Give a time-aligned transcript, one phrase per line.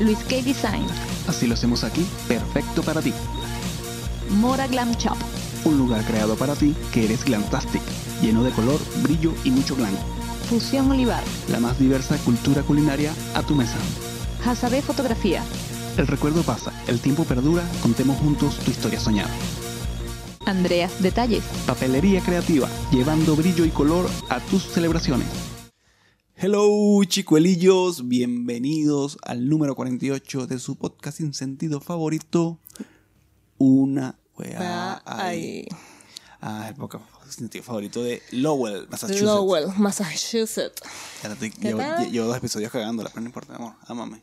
[0.00, 0.86] Luis K Design,
[1.28, 3.12] Así lo hacemos aquí, perfecto para ti.
[4.30, 5.16] Mora Glam Shop,
[5.64, 7.82] Un lugar creado para ti que eres Glantastic,
[8.20, 9.94] lleno de color, brillo y mucho glam.
[10.48, 13.76] Fusión Olivar, La más diversa cultura culinaria a tu mesa.
[14.44, 15.42] Hasabé Fotografía,
[15.96, 19.30] El recuerdo pasa, el tiempo perdura, contemos juntos tu historia soñada.
[20.44, 25.28] Andreas Detalles, Papelería creativa, llevando brillo y color a tus celebraciones.
[26.46, 32.60] Hello chicuelillos, bienvenidos al número 48 de su podcast sin sentido favorito.
[33.56, 35.66] Una weá ahí.
[36.42, 39.24] Ah, el podcast sin sentido favorito de Lowell, Massachusetts.
[39.24, 40.82] Lowell, Massachusetts.
[41.22, 44.22] Ya no estoy- ¿Qué llevo, dos episodios cagándola, pero no importa, amor, ámame.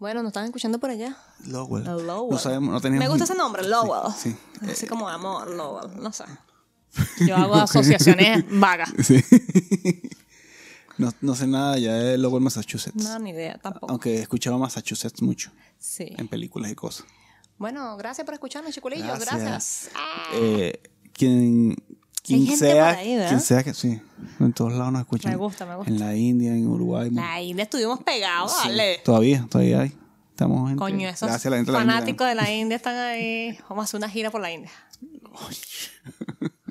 [0.00, 1.14] Bueno, nos están escuchando por allá.
[1.44, 1.86] Lowell.
[1.86, 2.32] El Lowell.
[2.32, 3.04] No sabemos, no tenemos...
[3.04, 4.14] Me gusta ese nombre, Lowell.
[4.16, 4.34] Sí.
[4.62, 4.70] sí.
[4.70, 6.02] Así como amor, Lowell.
[6.02, 6.24] No sé.
[7.26, 8.94] Yo hago asociaciones vagas.
[9.04, 9.22] Sí.
[10.98, 13.02] no, no sé nada ya de Lowell, Massachusetts.
[13.02, 13.90] No, ni idea tampoco.
[13.90, 16.08] Aunque he escuchado Massachusetts mucho Sí.
[16.16, 17.06] en películas y cosas.
[17.56, 19.06] Bueno, gracias por escucharnos, chiculillos.
[19.18, 19.40] Gracias.
[19.42, 19.90] Gracias.
[19.96, 20.80] Ah, Eh,
[21.12, 21.74] quien,
[22.22, 24.00] quien gente sea, ahí, quien sea que sí,
[24.38, 25.32] en todos lados nos escuchan.
[25.32, 25.90] Me gusta, me gusta.
[25.90, 27.10] En la India, en Uruguay.
[27.10, 28.98] la India estuvimos pegados, Sí, vale.
[29.04, 29.92] Todavía, todavía hay.
[30.30, 31.94] Estamos en Coño, esos Gracias a la gente de la India.
[31.96, 33.58] fanáticos de la India están ahí.
[33.68, 34.70] Vamos a hacer una gira por la India.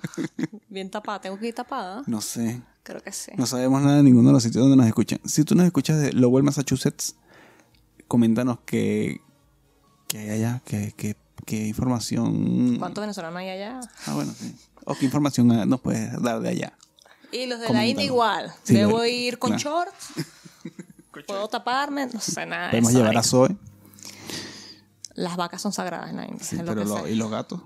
[0.69, 1.21] Bien tapada.
[1.21, 2.03] ¿Tengo que ir tapada?
[2.07, 2.61] No sé.
[2.83, 3.31] Creo que sí.
[3.37, 5.19] No sabemos nada de ninguno de los sitios donde nos escuchan.
[5.25, 7.15] Si tú nos escuchas de Lowell, Massachusetts,
[8.07, 9.21] coméntanos qué,
[10.07, 12.77] qué hay allá, qué, qué, qué información.
[12.79, 13.79] ¿Cuántos venezolanos hay allá?
[14.05, 14.55] Ah, bueno, sí.
[14.85, 16.73] O qué información ah, nos puedes dar de allá.
[17.31, 17.85] Y los de la.
[17.85, 18.53] India igual.
[18.63, 19.91] Sí, Debo ir con claro.
[19.91, 20.13] shorts.
[21.27, 22.65] Puedo taparme, no sé nada.
[22.65, 23.23] de Podemos llevar a.
[23.23, 23.57] Zoe.
[25.15, 26.43] Las vacas son sagradas en la India.
[26.43, 27.07] Sí, pero lo-.
[27.07, 27.61] ¿y los gatos?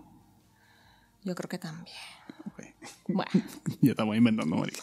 [1.23, 1.95] Yo creo que también.
[3.07, 3.31] Bueno.
[3.81, 4.81] ya estamos inventando, marica.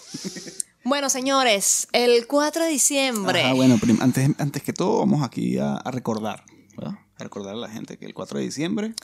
[0.85, 3.43] bueno, señores, el 4 de diciembre.
[3.45, 6.45] Ah, bueno, antes, antes que todo, vamos aquí a, a recordar,
[6.77, 6.95] ¿verdad?
[7.17, 8.95] A recordar a la gente que el 4 de diciembre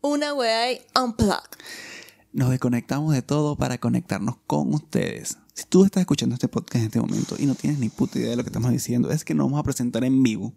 [0.00, 1.58] Una way unplugged.
[2.32, 5.36] nos desconectamos de todo para conectarnos con ustedes.
[5.54, 8.30] Si tú estás escuchando este podcast en este momento y no tienes ni puta idea
[8.30, 10.54] de lo que estamos diciendo, es que nos vamos a presentar en vivo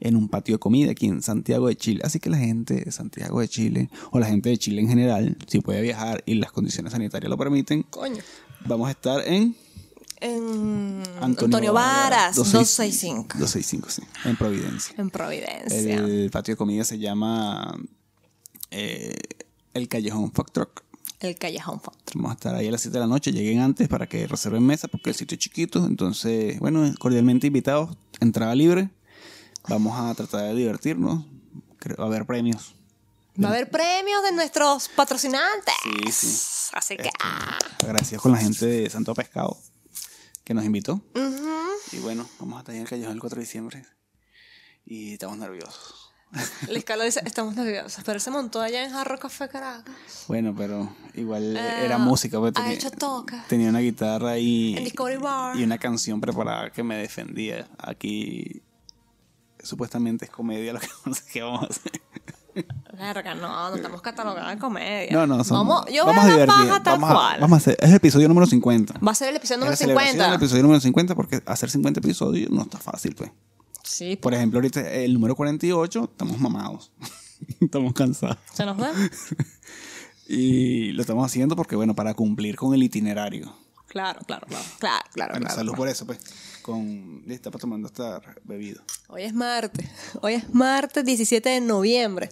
[0.00, 2.00] en un patio de comida aquí en Santiago de Chile.
[2.04, 5.36] Así que la gente de Santiago de Chile, o la gente de Chile en general,
[5.46, 8.22] si puede viajar y las condiciones sanitarias lo permiten, Coño.
[8.66, 9.56] vamos a estar en
[10.20, 13.38] En Antonio, Varas, 265.
[13.38, 14.94] 265, sí, en Providencia.
[14.98, 15.96] En Providencia.
[15.96, 17.76] El patio de comida se llama
[18.70, 19.14] eh,
[19.74, 20.84] El Callejón Fuck Truck.
[21.20, 21.96] El Callejón Fox.
[22.14, 23.32] Vamos a estar ahí a las 7 de la noche.
[23.32, 25.86] Lleguen antes para que reserven mesa porque el sitio es chiquito.
[25.86, 27.96] Entonces, bueno, cordialmente invitados.
[28.20, 28.90] Entrada libre.
[29.68, 31.24] Vamos a tratar de divertirnos.
[31.78, 32.74] Creo- Va a haber premios.
[33.42, 35.74] Va a haber premios de nuestros patrocinantes.
[35.82, 36.70] Sí, sí.
[36.74, 37.10] Así que.
[37.20, 39.56] ah, Agradecidos con la gente de Santo Pescado
[40.44, 41.00] que nos invitó.
[41.92, 43.86] Y bueno, vamos a en el Callejón el 4 de diciembre.
[44.86, 46.10] Y estamos nerviosos.
[46.68, 48.02] Liz Carlos dice: Estamos nerviosos.
[48.04, 49.94] Pero se montó allá en Jarro Café Caracas.
[50.28, 52.38] Bueno, pero igual Eh, era música.
[52.38, 53.36] ha tenía- hecho toque.
[53.48, 57.68] Tenía una guitarra y, y una canción preparada que me defendía.
[57.78, 58.62] Aquí
[59.64, 60.80] supuestamente es comedia lo
[61.32, 61.92] que vamos a hacer.
[62.96, 65.10] Verga, no, no estamos catalogados de comedia.
[65.12, 67.40] No, no, son- Vamos, yo vamos voy a la paja tal vamos, a, cual.
[67.40, 69.00] vamos a hacer, es el episodio número 50.
[69.00, 70.30] Va a ser el episodio Es número la celebración 50.
[70.30, 73.30] del episodio número 50 porque hacer 50 episodios no está fácil, pues.
[73.82, 76.92] Sí, Por ejemplo, ahorita el número 48 estamos mamados.
[77.60, 78.38] estamos cansados.
[78.52, 78.92] se nos va.
[80.26, 83.54] Y lo estamos haciendo porque, bueno, para cumplir con el itinerario.
[83.88, 84.64] Claro, claro, claro.
[84.78, 85.60] Claro, claro, Bueno, claro.
[85.60, 86.18] salud por eso, pues.
[86.64, 87.22] Con...
[87.26, 88.82] Lista para tomando esta bebida.
[89.08, 89.86] Hoy es martes.
[90.22, 92.30] Hoy es martes 17 de noviembre.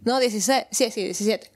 [0.00, 0.68] No, 16.
[0.70, 1.52] Sí, sí, 17.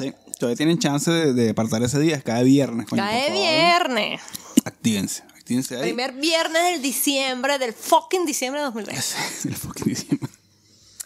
[0.00, 2.86] Sí, todavía tienen chance de, de apartar ese día, es cada viernes.
[2.86, 3.32] coño, favor.
[3.32, 4.20] viernes.
[4.64, 5.82] Actívense, actívense ahí.
[5.82, 9.04] Primer viernes del diciembre, del fucking diciembre de 2020.
[9.48, 10.30] El fucking diciembre.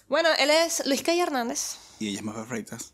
[0.06, 1.78] Bueno, él es Luis Calle Hernández.
[1.98, 2.92] Y ella es más Freitas.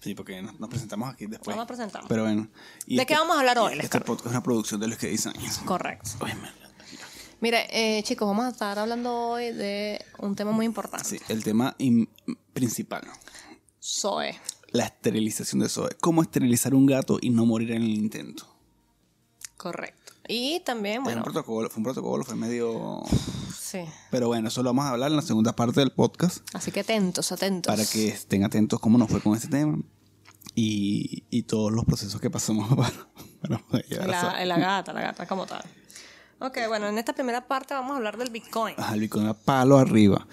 [0.00, 1.56] Sí, porque nos, nos presentamos aquí después.
[1.56, 2.08] Nos presentamos.
[2.08, 2.48] Pero bueno.
[2.86, 5.08] y ¿De qué vamos a hablar hoy, Este podcast es una producción de los que
[5.08, 5.32] dicen.
[5.64, 6.10] Correcto.
[6.20, 6.34] Oye,
[7.40, 11.08] Mire, eh, chicos, vamos a estar hablando hoy de un tema muy importante.
[11.08, 11.76] Sí, el tema
[12.52, 13.02] principal.
[13.80, 14.36] Zoe.
[14.70, 15.90] La esterilización de Zoe.
[16.00, 18.44] Cómo esterilizar un gato y no morir en el intento.
[19.56, 19.97] Correcto.
[20.28, 23.02] Y también, bueno, un protocolo, fue un protocolo, fue medio...
[23.58, 23.80] sí.
[24.10, 26.46] Pero bueno, eso lo vamos a hablar en la segunda parte del podcast.
[26.54, 27.74] Así que atentos, atentos.
[27.74, 29.78] para que estén atentos cómo nos fue con este tema
[30.54, 33.08] y, y todos los procesos que pasamos para,
[33.40, 34.46] para poder llegar a La, eso.
[34.46, 35.62] la gata, la gata como tal.
[36.40, 38.74] Ok, bueno, en esta primera parte vamos a hablar del Bitcoin.
[38.78, 40.26] Ajá, el Bitcoin a palo arriba.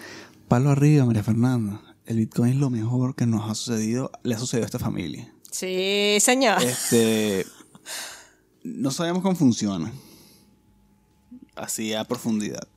[0.48, 1.82] Palo arriba, María Fernanda.
[2.06, 5.34] El Bitcoin es lo mejor que nos ha sucedido, le ha sucedido a esta familia.
[5.50, 6.62] Sí, señor.
[6.62, 7.46] Este,
[8.66, 9.94] no sabemos cómo funciona.
[11.56, 12.68] así a profundidad.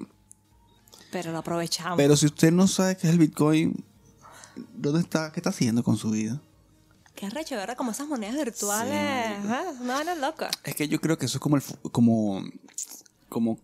[1.11, 1.97] Pero lo aprovechamos.
[1.97, 3.85] Pero si usted no sabe qué es el Bitcoin,
[4.75, 5.33] ¿dónde está?
[5.33, 6.41] ¿Qué está haciendo con su vida?
[7.15, 7.77] Qué arrecho, ¿verdad?
[7.77, 8.95] Como esas monedas virtuales.
[8.95, 9.37] ¿eh?
[9.81, 10.51] Una vaina loca.
[10.63, 12.43] Es que yo creo que eso es como el como
[13.29, 13.59] como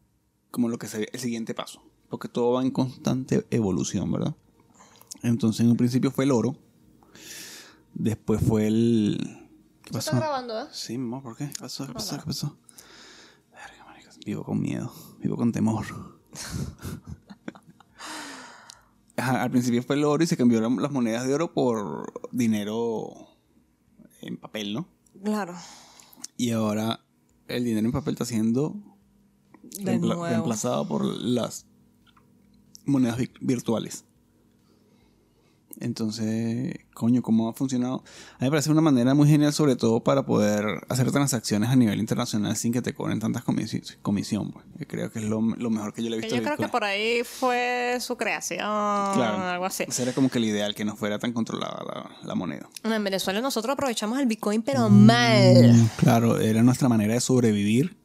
[0.50, 4.34] como lo que sería el siguiente paso, porque todo va en constante evolución, ¿verdad?
[5.22, 6.56] Entonces, en un principio fue el oro,
[7.92, 9.43] después fue el
[9.84, 10.10] ¿Qué ¿Tú pasó?
[10.10, 10.66] estás grabando, eh?
[10.72, 11.48] Sí, mamá, ¿por qué?
[11.48, 11.86] ¿Qué pasó?
[11.86, 12.16] ¿Qué pasó?
[12.18, 12.56] ¿Qué pasó?
[13.52, 15.84] Verga, vivo con miedo, vivo con temor.
[19.16, 23.28] Ajá, al principio fue el oro y se cambiaron las monedas de oro por dinero
[24.20, 24.88] en papel, ¿no?
[25.22, 25.54] Claro.
[26.36, 27.00] Y ahora
[27.46, 28.74] el dinero en papel está siendo
[29.84, 31.66] reemplazado por las
[32.84, 34.04] monedas vi- virtuales.
[35.80, 38.04] Entonces, coño, ¿cómo ha funcionado?
[38.34, 41.76] A mí me parece una manera muy genial, sobre todo para poder hacer transacciones a
[41.76, 44.52] nivel internacional sin que te cobren tantas comisi- comisión.
[44.52, 44.64] Pues.
[44.78, 46.36] Yo creo que es lo, lo mejor que yo le he visto.
[46.36, 48.58] yo creo que por ahí fue su creación.
[48.60, 49.38] Claro.
[49.38, 49.84] Algo así.
[49.88, 52.68] Ese era como que el ideal, que no fuera tan controlada la, la moneda.
[52.84, 55.90] En Venezuela nosotros aprovechamos el Bitcoin, pero mal.
[55.96, 57.96] Claro, era nuestra manera de sobrevivir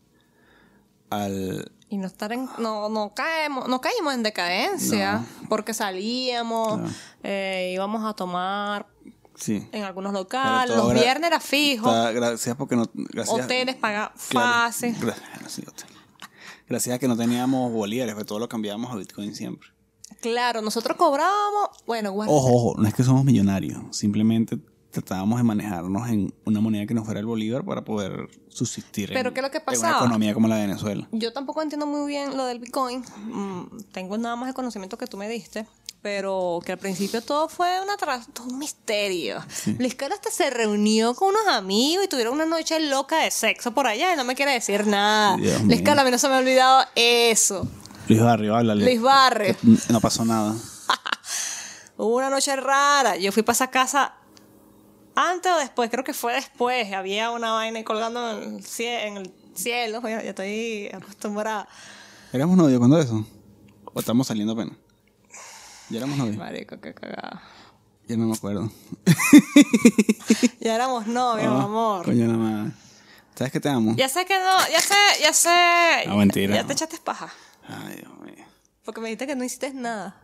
[1.10, 6.80] al, Y no estar en, no, no caemos, no caímos en decadencia, porque salíamos,
[7.24, 8.86] eh, íbamos a tomar
[9.36, 9.68] Sí.
[9.72, 12.86] en algunos locales, los viernes era fijo, gracias porque no.
[12.94, 14.96] Gracias, hoteles paga Claro, fácil.
[15.00, 15.16] gra-
[15.48, 15.88] sí, hotel.
[16.68, 19.70] Gracias a que no teníamos bolívares, pues todo lo cambiábamos a Bitcoin siempre.
[20.22, 24.60] Claro, nosotros cobrábamos, bueno, guarda, Ojo, ojo, no es que somos millonarios, simplemente
[24.92, 29.30] tratábamos de manejarnos en una moneda que no fuera el bolívar para poder subsistir Pero
[29.30, 29.98] en, ¿qué es lo que en una pasaba?
[29.98, 31.08] economía como la de Venezuela.
[31.12, 35.08] yo tampoco entiendo muy bien lo del Bitcoin, Mm, tengo nada más el conocimiento que
[35.08, 35.68] tú me diste.
[36.02, 39.44] Pero que al principio todo fue una todo un misterio.
[39.80, 43.74] Luis Carlos hasta se reunió con unos amigos y tuvieron una noche loca de sexo
[43.74, 45.36] por allá y no me quiere decir nada.
[45.36, 45.82] Dios Luis.
[45.82, 47.68] Carlos, a mí no se me ha olvidado eso.
[48.08, 48.86] Luis Barrio, háblale.
[48.86, 49.54] Luis Barrio.
[49.90, 50.56] No pasó nada.
[51.98, 53.18] Hubo una noche rara.
[53.18, 54.14] Yo fui para esa casa
[55.16, 56.92] antes o después, creo que fue después.
[56.94, 59.08] Había una vaina colgando en el cielo.
[59.08, 60.02] En el cielo.
[60.04, 61.68] Ya, ya estoy acostumbrada.
[62.32, 63.26] ¿Éramos novios cuando eso?
[63.94, 64.76] ¿O estamos saliendo apenas?
[65.90, 66.38] Ya éramos novios.
[66.38, 67.42] Marico, qué cagada.
[68.08, 68.70] Ya no me acuerdo.
[70.60, 72.06] Ya éramos novios, Ah, amor.
[72.06, 72.72] Coño, la madre.
[73.36, 73.96] ¿Sabes que te amo?
[73.96, 76.08] Ya sé que no, ya sé, ya sé.
[76.08, 76.56] No, mentira.
[76.56, 77.32] Ya te echaste paja.
[77.68, 78.46] Ay, Dios mío.
[78.84, 80.22] Porque me dijiste que no hiciste nada.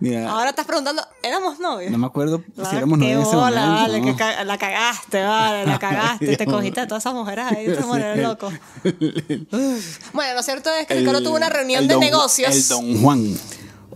[0.00, 1.90] Mira, Ahora estás preguntando, ¿éramos novios?
[1.92, 3.60] no me acuerdo Ah, si éramos qué novios en ese momento.
[3.60, 4.06] vale, ¿no?
[4.06, 6.36] que ca- la cagaste, vale, la cagaste.
[6.38, 8.50] Te cogiste a todas esas mujeres ahí, te mueres loco.
[10.14, 12.54] bueno, lo cierto es que El- Ricardo tuvo una reunión el de don- negocios.
[12.54, 13.36] El Don Juan.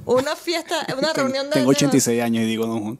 [0.04, 1.88] Una fiesta, una reunión de Tengo negocios.
[1.88, 2.98] 86 años y digo Don Juan.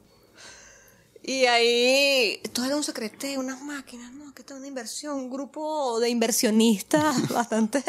[1.21, 4.33] Y ahí todo era un secreteo, unas máquinas, ¿no?
[4.33, 7.83] Que esto es una inversión, un grupo de inversionistas bastante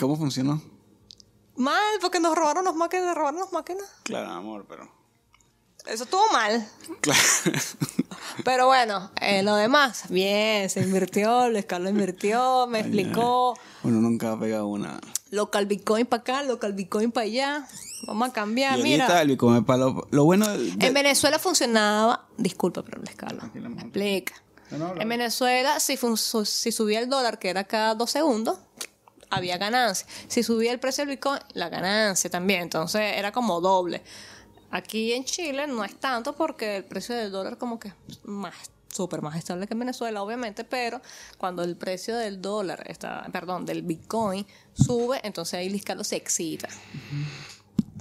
[0.00, 0.60] ¿Cómo funcionó?
[1.56, 3.84] Mal, porque nos robaron las máquinas, robaron las máquinas.
[4.02, 4.90] Claro, amor, pero.
[5.86, 6.68] Eso estuvo mal.
[7.00, 7.20] Claro.
[8.44, 13.56] Pero bueno, eh, lo demás, bien, se invirtió, Luis Carlos invirtió, me explicó.
[13.82, 15.00] Uno nunca ha pegado una.
[15.30, 17.68] Local Bitcoin para acá, local Bitcoin para allá.
[18.06, 19.04] Vamos a cambiar, y mira.
[19.04, 20.46] ahorita el Bitcoin es para lo, lo bueno.
[20.52, 24.34] En Venezuela funcionaba, disculpa, pero Luis Carlos, me explica.
[24.70, 25.02] No, no, habla.
[25.02, 25.96] En Venezuela, si,
[26.44, 28.58] si subía el dólar, que era cada dos segundos,
[29.30, 30.06] había ganancia.
[30.28, 32.62] Si subía el precio del Bitcoin, la ganancia también.
[32.62, 34.02] Entonces era como doble.
[34.70, 38.54] Aquí en Chile no es tanto porque el precio del dólar como que es más
[38.96, 41.02] súper más estable que en Venezuela, obviamente, pero
[41.36, 46.16] cuando el precio del dólar está, perdón, del Bitcoin sube, entonces ahí Luis Carlos se
[46.16, 46.68] excita.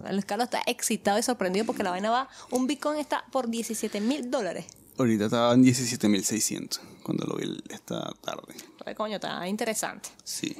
[0.10, 4.00] Luis Carlos está excitado y sorprendido porque la vaina va, un Bitcoin está por 17
[4.00, 4.66] mil dólares.
[4.98, 8.56] Ahorita estaba en 17.600 cuando lo vi esta tarde.
[8.94, 10.10] Coño, está interesante.
[10.24, 10.56] Sí.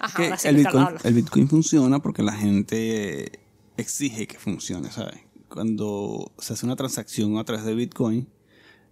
[0.00, 1.00] Ajá, Es que el, Bitcoin, habla.
[1.04, 3.40] el Bitcoin funciona porque la gente
[3.76, 5.20] exige que funcione, ¿sabes?
[5.48, 8.28] Cuando se hace una transacción a través de Bitcoin,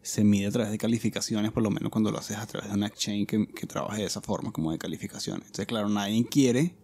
[0.03, 2.77] se mide a través de calificaciones, por lo menos cuando lo haces a través de
[2.77, 5.47] una exchange que, que trabaje de esa forma, como de calificaciones.
[5.47, 6.77] Entonces, claro, nadie quiere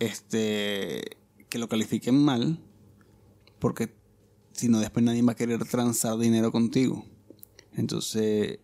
[0.00, 1.18] este,
[1.48, 2.58] que lo califiquen mal,
[3.60, 3.94] porque
[4.52, 7.04] si no, después nadie va a querer transar dinero contigo.
[7.74, 8.58] Entonces,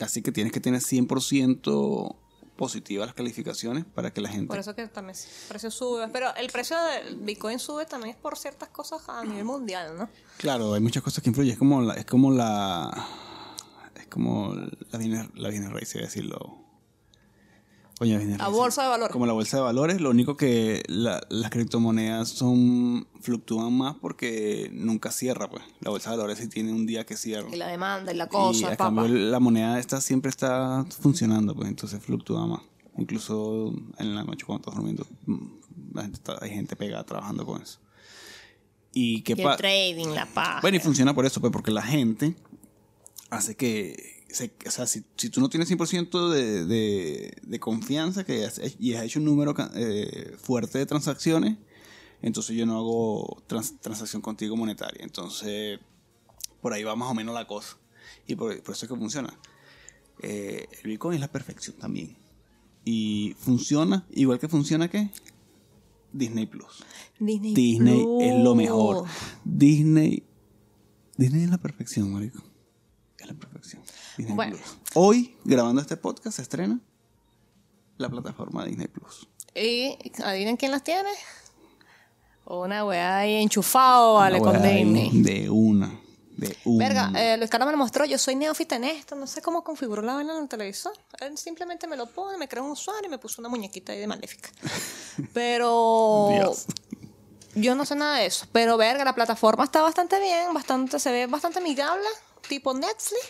[0.00, 2.16] casi que tienes que tener 100%
[2.56, 4.46] positivas las calificaciones para que la gente...
[4.46, 6.08] Por eso que también el precio sube.
[6.08, 10.08] Pero el precio del Bitcoin sube también es por ciertas cosas a nivel mundial, ¿no?
[10.38, 11.52] Claro, hay muchas cosas que influyen.
[11.52, 11.92] Es como la...
[11.92, 13.06] Es como la,
[13.94, 16.69] es como la business, la business rate, si decirlo.
[18.38, 19.12] La bolsa de valores.
[19.12, 20.00] Como la bolsa de valores.
[20.00, 25.62] Lo único que la- las criptomonedas son fluctúan más porque nunca cierra, pues.
[25.80, 27.48] La bolsa de valores sí tiene un día que cierra.
[27.52, 28.84] Y la demanda y la y cosa, a papá.
[29.02, 32.60] cambio la moneda esta siempre está funcionando, pues entonces fluctúa más.
[32.96, 35.46] Incluso en la noche cuando estás durmiendo, mm,
[35.94, 37.78] la gente está- hay gente pegada trabajando con eso.
[38.92, 40.62] ¿Y qué Y el trading, la paz.
[40.62, 42.34] Bueno, y funciona por eso, pues, porque la gente
[43.30, 44.19] hace que.
[44.32, 48.60] Se- o sea, si, si tú no tienes 100% de, de, de confianza que has,
[48.78, 51.56] y has hecho un número eh, fuerte de transacciones,
[52.22, 55.02] entonces yo no hago trans- transacción contigo monetaria.
[55.04, 55.78] Entonces,
[56.60, 57.76] por ahí va más o menos la cosa.
[58.26, 59.38] Y por, por eso es que funciona.
[60.22, 62.16] Eh, el Bitcoin es la perfección también.
[62.84, 65.10] Y funciona, igual que funciona, ¿qué?
[66.12, 66.82] Disney Plus.
[67.18, 68.22] Disney, Disney Plus.
[68.22, 69.04] es lo mejor.
[69.44, 70.24] Disney.
[71.16, 72.42] Disney es la perfección, marico.
[73.18, 73.82] Es la perfección.
[74.20, 74.56] Disney Bueno.
[74.56, 74.76] Plus.
[74.94, 76.78] Hoy, grabando este podcast, se estrena
[77.98, 79.28] la plataforma Disney Plus.
[79.54, 81.10] Y adivinen quién las tiene.
[82.46, 85.10] Una weá ahí enchufado, vale, con Disney.
[85.22, 86.00] De una.
[86.36, 86.84] De una.
[86.88, 89.62] Verga, eh, Luis Carlos me lo mostró, yo soy neófita en esto, no sé cómo
[89.62, 90.92] configuró la vaina en el televisor.
[91.20, 94.00] Él simplemente me lo pone, me crea un usuario y me puso una muñequita ahí
[94.00, 94.50] de maléfica.
[95.34, 96.66] Pero Dios.
[97.54, 98.46] yo no sé nada de eso.
[98.52, 102.08] Pero verga, la plataforma está bastante bien, bastante, se ve bastante amigable,
[102.48, 103.20] tipo Netflix.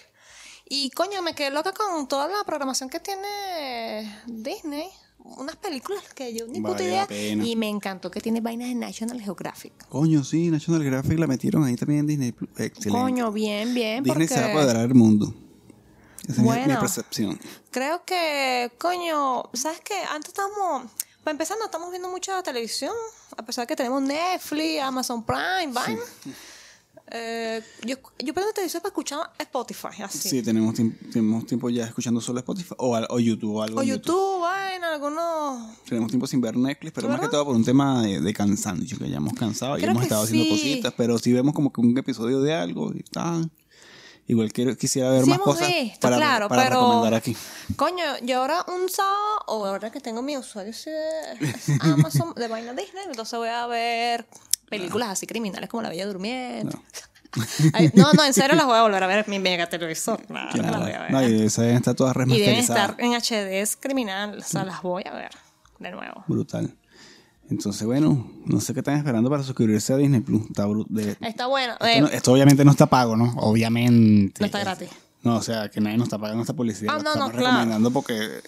[0.73, 4.89] Y coño, me quedé loca con toda la programación que tiene Disney.
[5.19, 7.07] Unas películas que yo ni Vale idea.
[7.11, 9.73] Y me encantó que tiene vainas de National Geographic.
[9.89, 12.29] Coño, sí, National Graphic la metieron ahí también en Disney.
[12.57, 12.89] Excelente.
[12.89, 14.05] Coño, bien, bien.
[14.05, 15.35] Disney se va a apoderar del mundo.
[16.29, 17.41] Esa es mi- percepción.
[17.73, 19.95] Creo que, coño, ¿sabes qué?
[20.09, 20.89] Antes estábamos,
[21.25, 22.95] para empezar, no estamos viendo mucha televisión,
[23.37, 26.01] a pesar que tenemos Netflix, Amazon Prime, vaina.
[27.13, 30.29] Eh, yo, yo prendo televisión para escuchar Spotify, así.
[30.29, 30.75] Sí, tenemos,
[31.13, 33.81] tenemos tiempo ya escuchando solo Spotify o, al- o YouTube o algo.
[33.81, 35.77] O en YouTube, vaina, algunos...
[35.89, 37.31] Tenemos tiempo sin ver Netflix, pero más ¿Verdad?
[37.31, 40.03] que todo por un tema de, de cansancio, que ya hemos cansado y Creo hemos
[40.03, 40.51] que estado haciendo sí.
[40.51, 43.51] cositas, pero si vemos como que un episodio de algo y tal,
[44.29, 46.77] igual quiero, quisiera ver Sí más hemos cosas visto, para, claro, para pero...
[46.81, 47.37] recomendar aquí.
[47.75, 52.47] Coño, yo ahora un sábado, o ahora que tengo mi usuario así de Amazon, de
[52.47, 54.27] vaina Disney, entonces voy a ver
[54.71, 56.75] películas así criminales como La Bella Durmiente.
[56.77, 56.83] No.
[57.75, 60.21] Ay, No, no, en serio las voy a volver a ver mi mega televisor.
[60.27, 60.81] Claro, las Claro.
[60.83, 61.11] voy a ver.
[61.13, 64.83] No, y esa está toda Y deben estar en HD es criminal, o sea, las
[64.83, 65.31] voy a ver
[65.79, 66.25] de nuevo.
[66.27, 66.75] Brutal.
[67.51, 70.47] Entonces, bueno, no sé qué están esperando para suscribirse a Disney Plus.
[70.49, 71.73] Está de- Está bueno.
[71.75, 73.33] esto, eh, no- esto obviamente no está pago, ¿no?
[73.39, 74.41] Obviamente.
[74.41, 74.89] No está gratis.
[75.23, 76.95] No, o sea, que nadie nos está pagando esta publicidad.
[76.95, 77.47] Ah, no, no, estamos claro.
[77.49, 78.41] recomendando porque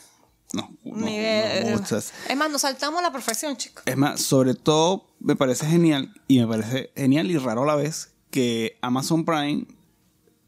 [0.54, 1.98] no, no, no gusta.
[1.98, 3.82] es más, nos saltamos a la perfección, chicos.
[3.86, 7.76] Es más, sobre todo me parece genial y me parece genial y raro a la
[7.76, 9.66] vez que Amazon Prime,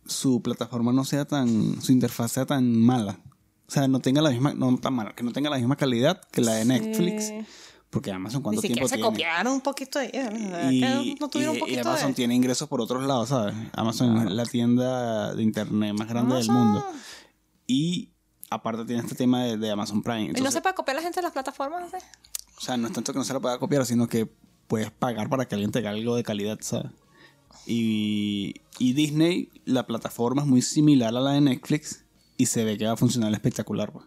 [0.06, 3.20] su plataforma no sea tan, su interfaz sea tan mala.
[3.66, 6.20] O sea, no tenga la misma, no tan mala, que no tenga la misma calidad
[6.30, 7.32] que la de Netflix.
[7.90, 9.08] Porque Amazon Ni cuánto siquiera tiempo se tiene.
[9.08, 10.72] copiaron un poquito de ella.
[10.72, 12.14] Y, no tuvieron y- un y poquito Amazon de...
[12.14, 13.54] tiene ingresos por otros lados, ¿sabes?
[13.72, 16.72] Amazon es la tienda de internet más grande del Amazon.
[16.72, 16.86] mundo.
[17.66, 18.10] Y
[18.50, 20.22] aparte tiene este tema de, de Amazon Prime.
[20.22, 21.90] ¿Y no Entonces, se puede copiar la gente de las plataformas?
[21.90, 21.96] ¿sí?
[22.58, 24.28] O sea, no es tanto que no se la pueda copiar, sino que
[24.68, 26.90] puedes pagar para que alguien te haga algo de calidad, ¿sabes?
[27.66, 32.04] Y, y Disney, la plataforma es muy similar a la de Netflix
[32.36, 34.04] y se ve que va a funcionar espectacular, pues.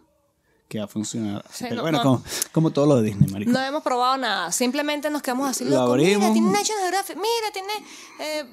[0.68, 1.44] Que va a funcionar.
[1.50, 2.04] Sí, Pero no- bueno, no.
[2.04, 2.22] como,
[2.52, 3.50] como todo lo de Disney, marico.
[3.52, 4.52] No hemos probado nada.
[4.52, 5.96] Simplemente nos quedamos así Lo locos.
[5.96, 6.32] Mira, abrimos.
[6.34, 7.16] tiene National Geographic.
[7.16, 7.72] Mira, tiene
[8.20, 8.44] eh,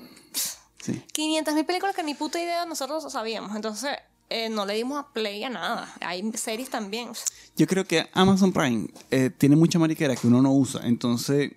[0.82, 1.02] Sí.
[1.12, 3.54] 500 mil películas que ni puta idea nosotros sabíamos.
[3.56, 3.92] Entonces,
[4.30, 5.94] eh, no le dimos a play a nada.
[6.00, 7.10] Hay series también.
[7.58, 11.52] Yo creo que Amazon Prime eh, tiene mucha mariquera que uno no usa, entonces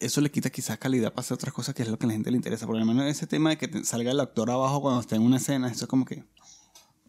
[0.00, 2.12] eso le quita quizás calidad para hacer otras cosas que es lo que a la
[2.14, 2.66] gente le interesa.
[2.66, 5.36] Por lo menos ese tema de que salga el actor abajo cuando está en una
[5.38, 6.24] escena, eso es como que...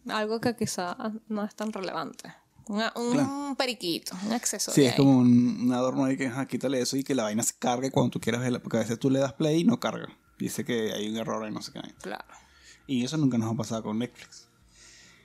[0.08, 0.96] Algo que quizá
[1.28, 2.32] no es tan relevante.
[2.68, 3.54] Una- un Claro.
[3.58, 4.74] periquito, un accesorio.
[4.74, 4.96] Sí, es ahí.
[4.96, 7.90] como un, un adorno ahí que ajá, quítale eso y que la vaina se cargue
[7.90, 10.08] cuando tú quieras verla, porque a veces tú le das play y no carga.
[10.38, 11.80] Dice que hay un error ahí, no sé qué.
[12.00, 12.24] Claro.
[12.86, 14.46] Y eso nunca nos ha pasado con Netflix.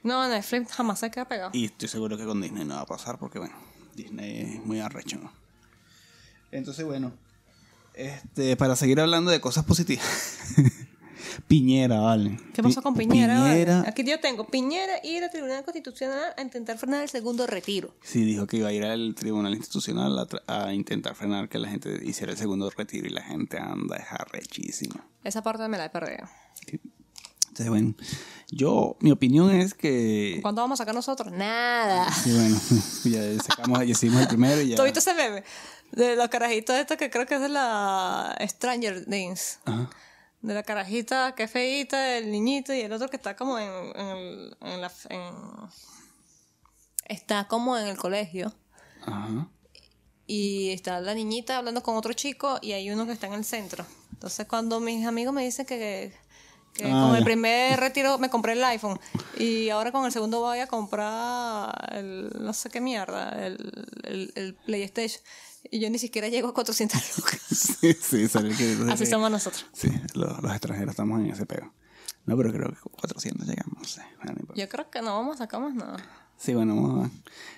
[0.04, 1.52] No, Netflix jamás se queda pegado.
[1.54, 3.56] Y estoy seguro que con Disney no va a pasar porque, bueno,
[3.96, 5.20] Disney es muy arrecho.
[6.52, 7.12] Entonces, bueno,
[7.98, 10.06] este, para seguir hablando de cosas positivas.
[11.48, 12.40] Piñera, vale.
[12.54, 13.40] ¿Qué pasó con Piñera?
[13.40, 13.54] vale?
[13.54, 17.94] Piñera, Aquí yo tengo Piñera ir al Tribunal Constitucional a intentar frenar el segundo retiro.
[18.02, 22.00] sí dijo que iba a ir al Tribunal Institucional a, intentar frenar que la gente
[22.04, 25.08] hiciera el segundo retiro y la gente anda, es arrechísima.
[25.24, 26.28] Esa parte me la he perdido.
[27.56, 27.96] Entonces, bueno,
[28.52, 30.40] yo, mi opinión es que...
[30.42, 31.32] ¿Cuándo vamos a sacar nosotros?
[31.32, 32.12] Nada.
[32.12, 32.60] Sí, bueno,
[33.38, 34.76] ya sacamos, ya hicimos el primero y ya...
[34.76, 35.44] ¿Tú viste ese meme?
[35.96, 39.60] De los carajitos estos que creo que es de la Stranger Things.
[39.66, 39.90] Ajá.
[40.42, 43.72] De la carajita que es feíta, el niñito y el otro que está como en,
[44.62, 44.92] en, la...
[45.10, 45.70] en-
[47.06, 48.54] está como en el colegio.
[49.06, 49.48] Ajá.
[50.28, 53.46] Y está la niñita hablando con otro chico y hay uno que está en el
[53.46, 53.86] centro.
[54.14, 56.14] Entonces cuando mis amigos me dicen que,
[56.74, 59.00] Que Ah, con el primer retiro me compré el iPhone
[59.38, 63.56] y ahora con el segundo voy a comprar el no sé qué mierda, el,
[64.04, 65.22] el, el PlayStation.
[65.76, 67.42] Y yo ni siquiera llego a 400 lucas.
[67.82, 69.12] Sí, sí, salir que- Así sí.
[69.12, 69.66] somos nosotros.
[69.74, 71.74] Sí, los, los extranjeros estamos en ese pego.
[72.26, 74.02] No, pero creo que 400 llegamos, no sé.
[74.24, 74.40] Bueno.
[74.56, 75.98] Yo creo que no vamos a sacar más nada.
[76.38, 77.12] Sí, bueno, vamos a ver.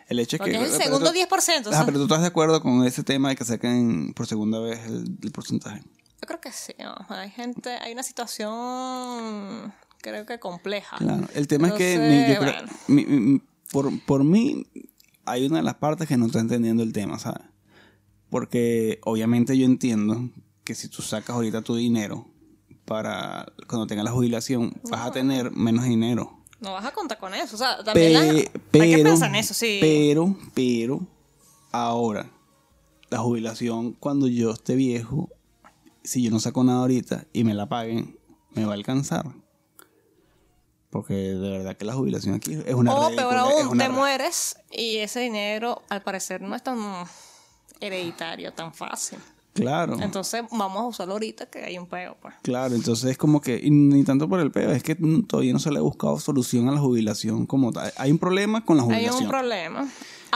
[0.07, 0.57] El hecho es Porque que...
[0.57, 1.67] es el pero segundo tú- 10%.
[1.67, 4.25] o Ah, sea, pero tú estás de acuerdo con ese tema de que saquen por
[4.27, 5.81] segunda vez el, el porcentaje.
[5.83, 6.73] Yo creo que sí.
[6.79, 6.95] ¿no?
[7.15, 10.97] Hay gente, hay una situación creo que compleja.
[10.97, 12.71] Claro, el tema es que Entonces, mi- yo creo- bueno.
[12.87, 14.65] mi- mi- por, por mí
[15.25, 17.41] hay una de las partes que no está entendiendo el tema, ¿sabes?
[18.29, 20.29] Porque obviamente yo entiendo
[20.63, 22.25] que si tú sacas ahorita tu dinero
[22.85, 26.33] para cuando tengas la jubilación vas a tener menos dinero.
[26.59, 27.55] No vas a contar con eso.
[27.55, 29.77] O sea, también la- Pe- hay que pensar en eso, sí.
[29.79, 31.01] Pero, pero,
[31.71, 32.29] ahora,
[33.09, 35.29] la jubilación, cuando yo esté viejo,
[36.03, 38.17] si yo no saco nada ahorita y me la paguen,
[38.55, 39.25] me va a alcanzar.
[40.89, 44.55] Porque de verdad que la jubilación aquí es una o ridícula, peor aún, te mueres
[44.71, 46.77] y ese dinero al parecer no es tan
[47.81, 49.19] hereditario, tan fácil.
[49.53, 49.97] Claro.
[49.99, 52.35] Entonces vamos a usarlo ahorita que hay un peo, pues.
[52.43, 54.95] Claro, entonces es como que, y ni tanto por el peo, es que
[55.27, 57.91] todavía no se le ha buscado solución a la jubilación como tal.
[57.97, 59.23] Hay un problema con la Hay jubilación.
[59.23, 59.87] un problema.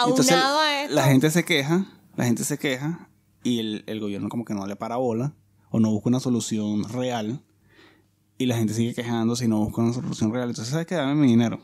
[0.08, 0.96] Entonces, Aunado a esto.
[0.96, 3.10] la gente se queja, la gente se queja
[3.44, 5.34] y el, el gobierno como que no le para bola
[5.70, 7.44] o no busca una solución real
[8.40, 10.50] y la gente sigue quejándose y no busca una solución real.
[10.50, 10.96] Entonces, ¿sabes qué?
[10.96, 11.62] Dame mi dinero.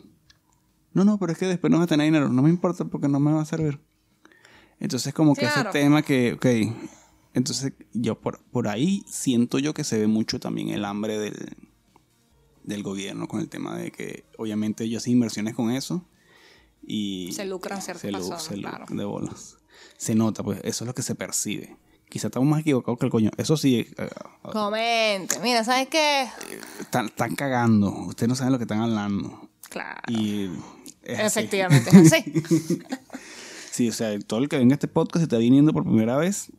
[0.93, 2.29] No, no, pero es que después no vas a tener dinero.
[2.29, 3.79] No me importa porque no me va a servir.
[4.79, 5.69] Entonces, como que Claro.
[5.69, 6.45] ese tema que, ok,
[7.33, 11.55] entonces yo por, por ahí siento yo que se ve mucho también el hambre del,
[12.63, 16.05] del gobierno con el tema de que obviamente ellos hacen inversiones con eso
[16.85, 18.85] y Se lucran ciertas se lu- personas, se lu- claro.
[18.89, 19.57] de bolas.
[19.97, 21.75] Se nota, pues eso es lo que se percibe.
[22.09, 23.31] Quizá estamos más equivocados que el coño.
[23.37, 24.09] Eso sí, eh,
[24.43, 25.39] Comente.
[25.41, 26.27] Mira, ¿sabes qué?
[26.79, 27.91] están, están cagando.
[27.91, 29.49] Ustedes no saben lo que están hablando.
[29.69, 29.99] Claro.
[30.07, 30.49] Y
[31.03, 31.39] es así.
[31.39, 32.33] Efectivamente, es así.
[33.77, 36.17] Sí, o sea, todo el que venga a este podcast y está viniendo por primera
[36.17, 36.51] vez,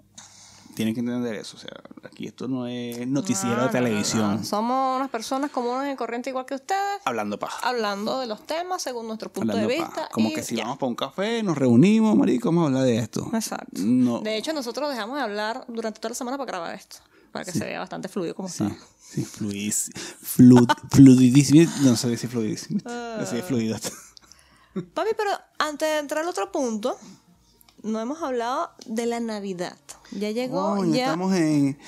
[0.77, 1.57] tiene que entender eso.
[1.57, 1.73] O sea,
[2.05, 4.37] aquí esto no es noticiero No, de no, televisión.
[4.37, 4.45] no.
[4.45, 7.69] Somos unas personas comunes y corrientes igual que ustedes, Hablando paja.
[7.69, 9.89] hablando de los temas según nuestro punto Hablando de paja.
[9.89, 10.09] vista.
[10.13, 10.63] Como y que si ya.
[10.63, 13.29] vamos para un café, nos reunimos, marico, vamos a hablar de esto.
[13.35, 14.21] Exacto.
[14.21, 16.99] De hecho, nosotros dejamos de hablar durante toda la semana para grabar esto.
[17.33, 18.77] Para que se vea bastante fluido como Sí, está.
[19.01, 19.91] sí, fluidis,
[20.23, 21.69] flud, fluidísimo.
[21.83, 22.81] No sé si fluidísimo.
[23.21, 23.77] Así es fluido.
[24.95, 26.97] Papi, pero antes de entrar al otro punto,
[27.83, 29.77] no hemos hablado de la Navidad.
[30.13, 31.05] Ya llegó, Coño, ya.
[31.07, 31.79] estamos en.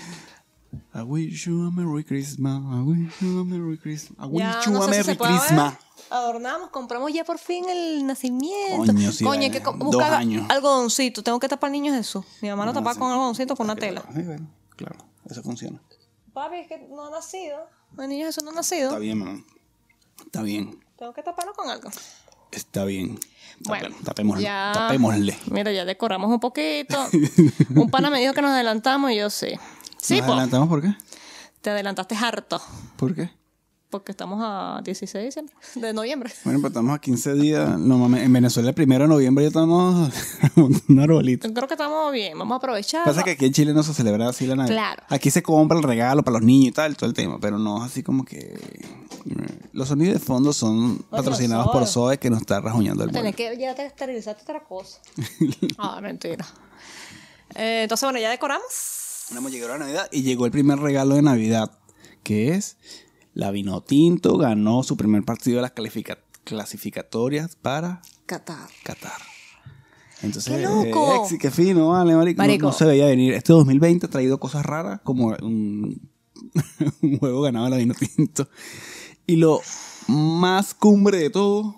[0.95, 2.61] I wish you a Merry Christmas.
[2.61, 4.19] I wish you a Merry Christmas.
[4.21, 5.19] I wish Ya, you no a si Merry ver.
[5.19, 5.75] Christmas.
[6.11, 8.85] Adornamos, compramos ya por fin el nacimiento.
[8.93, 11.23] Coño, sí, Coño, hay que buscar algodoncito.
[11.23, 12.25] Tengo que tapar al niño Jesús.
[12.43, 12.99] Mi mamá lo sí.
[12.99, 14.03] con algodoncito con una tela.
[14.15, 15.81] Sí, bueno, claro, eso funciona.
[16.33, 17.59] Papi, es que no ha nacido.
[17.99, 18.89] El niño Jesús no ha nacido.
[18.89, 19.45] Está bien, mamá.
[20.25, 20.81] Está bien.
[20.97, 21.91] Tengo que taparlo con algo.
[22.53, 23.19] Está bien.
[23.61, 24.43] Bueno, tapémosle.
[24.43, 25.37] ya- Tapémosle.
[25.51, 26.99] Mira, ya decoramos un poquito.
[27.75, 29.49] un pana me dijo que nos adelantamos y yo sí.
[29.99, 30.33] Sí, ¿Nos po.
[30.33, 30.95] adelantamos por qué?
[31.61, 32.61] Te adelantaste harto.
[32.97, 33.31] ¿Por qué?
[33.91, 36.33] Porque estamos a 16 de diciembre, de noviembre.
[36.45, 37.77] Bueno, pues estamos a 15 días.
[37.77, 40.13] No mames, en Venezuela el primero de noviembre ya estamos
[40.89, 41.49] un arbolito.
[41.49, 42.39] Yo creo que estamos bien.
[42.39, 43.05] Vamos a aprovechar.
[43.05, 44.75] Pasa que aquí en Chile no se celebra así la Navidad.
[44.75, 45.03] Claro.
[45.09, 47.85] Aquí se compra el regalo para los niños y tal, todo el tema, pero no
[47.85, 48.39] es así como que...
[48.39, 51.85] eh, Los sonidos de fondo son patrocinados por.
[51.89, 53.33] Zoe que nos está rajuñando el vuelo.
[53.37, 55.01] que ya te esterilizaste otra cosa.
[55.79, 56.47] ah, mentira.
[57.57, 58.65] Eh, entonces, bueno, ya decoramos.
[59.31, 61.73] Bueno, hemos llegado a la Navidad y llegó el primer regalo de Navidad,
[62.23, 62.77] que es
[63.35, 65.73] la Vinotinto ganó su primer partido de las
[66.45, 68.69] clasificatorias para Qatar.
[68.85, 69.21] Qatar.
[70.23, 71.27] Entonces, ¡Qué loco!
[71.31, 72.43] eh, qué fino, vale, marico.
[72.43, 72.67] No- Marico.
[72.67, 73.33] No, se veía venir.
[73.35, 76.11] Este 2020 ha traído cosas raras, como un,
[77.03, 78.49] un juego ganado de la Vinotinto.
[79.27, 79.61] Y lo
[80.09, 81.75] más cumbre de todo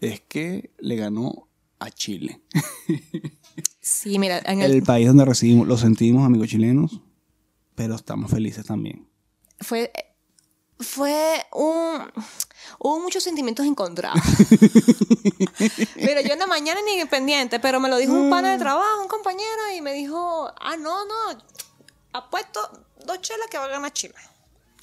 [0.00, 2.40] es que le ganó a Chile.
[3.80, 7.00] Sí, mira, en el, El país donde recibimos, lo sentimos, amigos chilenos,
[7.76, 9.06] pero estamos felices también.
[9.60, 9.92] fue
[10.78, 12.10] fue un
[12.78, 14.20] hubo muchos sentimientos encontrados.
[15.96, 19.02] Mira, yo en la mañana ni pendiente, pero me lo dijo un pana de trabajo,
[19.02, 21.14] un compañero, y me dijo, ah, no, no,
[22.12, 22.60] apuesto
[23.04, 24.14] dos chelas que va a ganar Chile.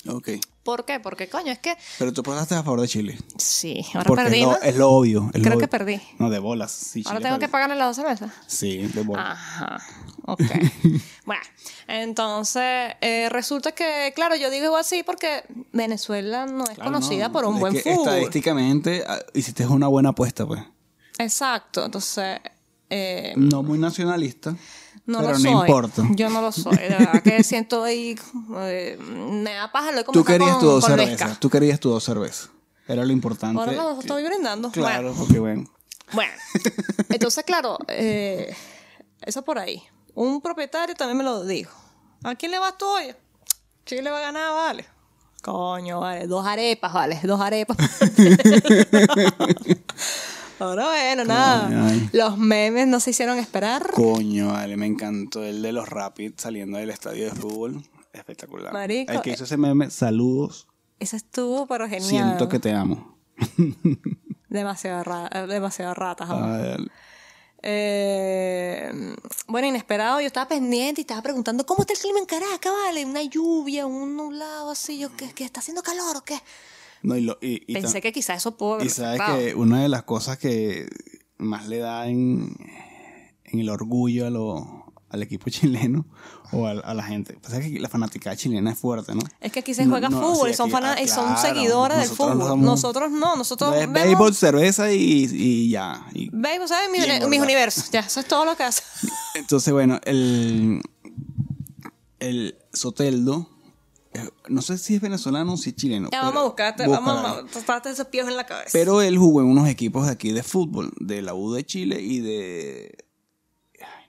[0.07, 0.29] Ok.
[0.63, 0.99] ¿Por qué?
[0.99, 1.75] Porque, coño, es que...
[1.99, 3.17] Pero tú apostaste a favor de Chile.
[3.37, 4.57] Sí, ahora Porque perdí, es, lo, ¿no?
[4.61, 5.29] es lo obvio.
[5.33, 6.01] es lo Creo que perdí.
[6.19, 6.71] No, de bolas.
[6.71, 8.31] Sí, Ahora Chile tengo que pagarle las dos cervezas.
[8.47, 9.25] Sí, de bolas.
[9.29, 9.81] Ajá,
[10.25, 10.41] ok.
[11.25, 11.41] bueno,
[11.87, 17.33] entonces eh, resulta que, claro, yo digo así porque Venezuela no es Claro, conocida no,
[17.33, 18.07] por un es buen que fútbol.
[18.07, 20.61] Estadísticamente ah, hiciste una buena apuesta, pues.
[21.17, 22.39] Exacto, entonces,
[22.89, 24.55] eh, No muy nacionalista.
[25.05, 25.51] No Pero lo no soy.
[25.51, 26.03] importa.
[26.11, 26.77] Yo no lo soy.
[26.77, 28.17] De verdad que siento ahí.
[28.57, 31.39] eh, me da paja lo Tú querías con, tu dos cervezas.
[31.41, 32.49] Tú querías tu dos cervezas.
[32.87, 33.59] Era lo importante.
[33.59, 34.71] Ahora que- estoy brindando.
[34.71, 35.65] Claro, Bueno, porque bueno.
[36.13, 36.31] bueno.
[37.09, 38.55] entonces, claro, eh,
[39.21, 39.83] eso por ahí.
[40.15, 41.75] Un propietario también me lo dijo.
[42.23, 43.13] ¿A quién le vas tú hoy?
[43.85, 44.85] Chile va a ganar, vale.
[45.41, 46.27] Coño, vale.
[46.27, 47.19] Dos arepas, vale.
[47.23, 47.75] Dos arepas.
[50.59, 51.67] Ahora bueno, nada.
[51.67, 52.09] Coño.
[52.13, 53.91] Los memes no se hicieron esperar.
[53.91, 57.83] Coño, vale, me encantó el de los Rapids saliendo del estadio de fútbol.
[58.13, 58.71] Espectacular.
[58.71, 59.33] Marico, El que eh.
[59.33, 60.67] hizo ese meme, saludos.
[60.99, 62.07] Eso estuvo, pero genial.
[62.09, 63.17] Siento que te amo.
[64.49, 66.29] Demasiado, ra- demasiado ratas.
[67.65, 68.91] Eh,
[69.47, 73.05] bueno, inesperado, yo estaba pendiente y estaba preguntando, ¿cómo está el clima en Caracas, vale?
[73.05, 76.39] Una lluvia, un nublado así, yo, ¿qué, qué está haciendo calor o qué?
[77.01, 79.89] No, y lo- y- y Pensé que quizás eso pudo Y sabes que una de
[79.89, 80.87] las cosas que
[81.37, 82.55] más le da en,
[83.45, 84.82] en el orgullo a lo-
[85.13, 86.05] al equipo chileno
[86.51, 87.37] o a, a la gente.
[87.41, 89.21] Pasa que la fanaticada chilena es fuerte, ¿no?
[89.39, 91.41] Es que aquí se No, juega no, fútbol y son, aquí- ah, y son claro.
[91.41, 92.37] seguidores del fútbol.
[92.39, 93.93] no Nosotros no, nosotros Be- vemos...
[93.93, 96.05] Béisbol, cerveza y, y ya.
[96.13, 96.89] Y- Béisbol, ¿sabes?
[96.91, 98.83] Mis, universos, ya, eso es todo lo que hace.
[99.35, 100.81] entonces, bueno, el,
[102.19, 103.49] el Soteldo,
[104.13, 106.09] eh, no sé si es venezolano o si es chileno.
[106.11, 108.69] Ya vamos a buscarte, vamos a tratarte esos pies en la cabeza.
[108.71, 112.01] Pero él jugó en unos equipos de aquí de fútbol, de la U de Chile
[112.01, 113.02] y de...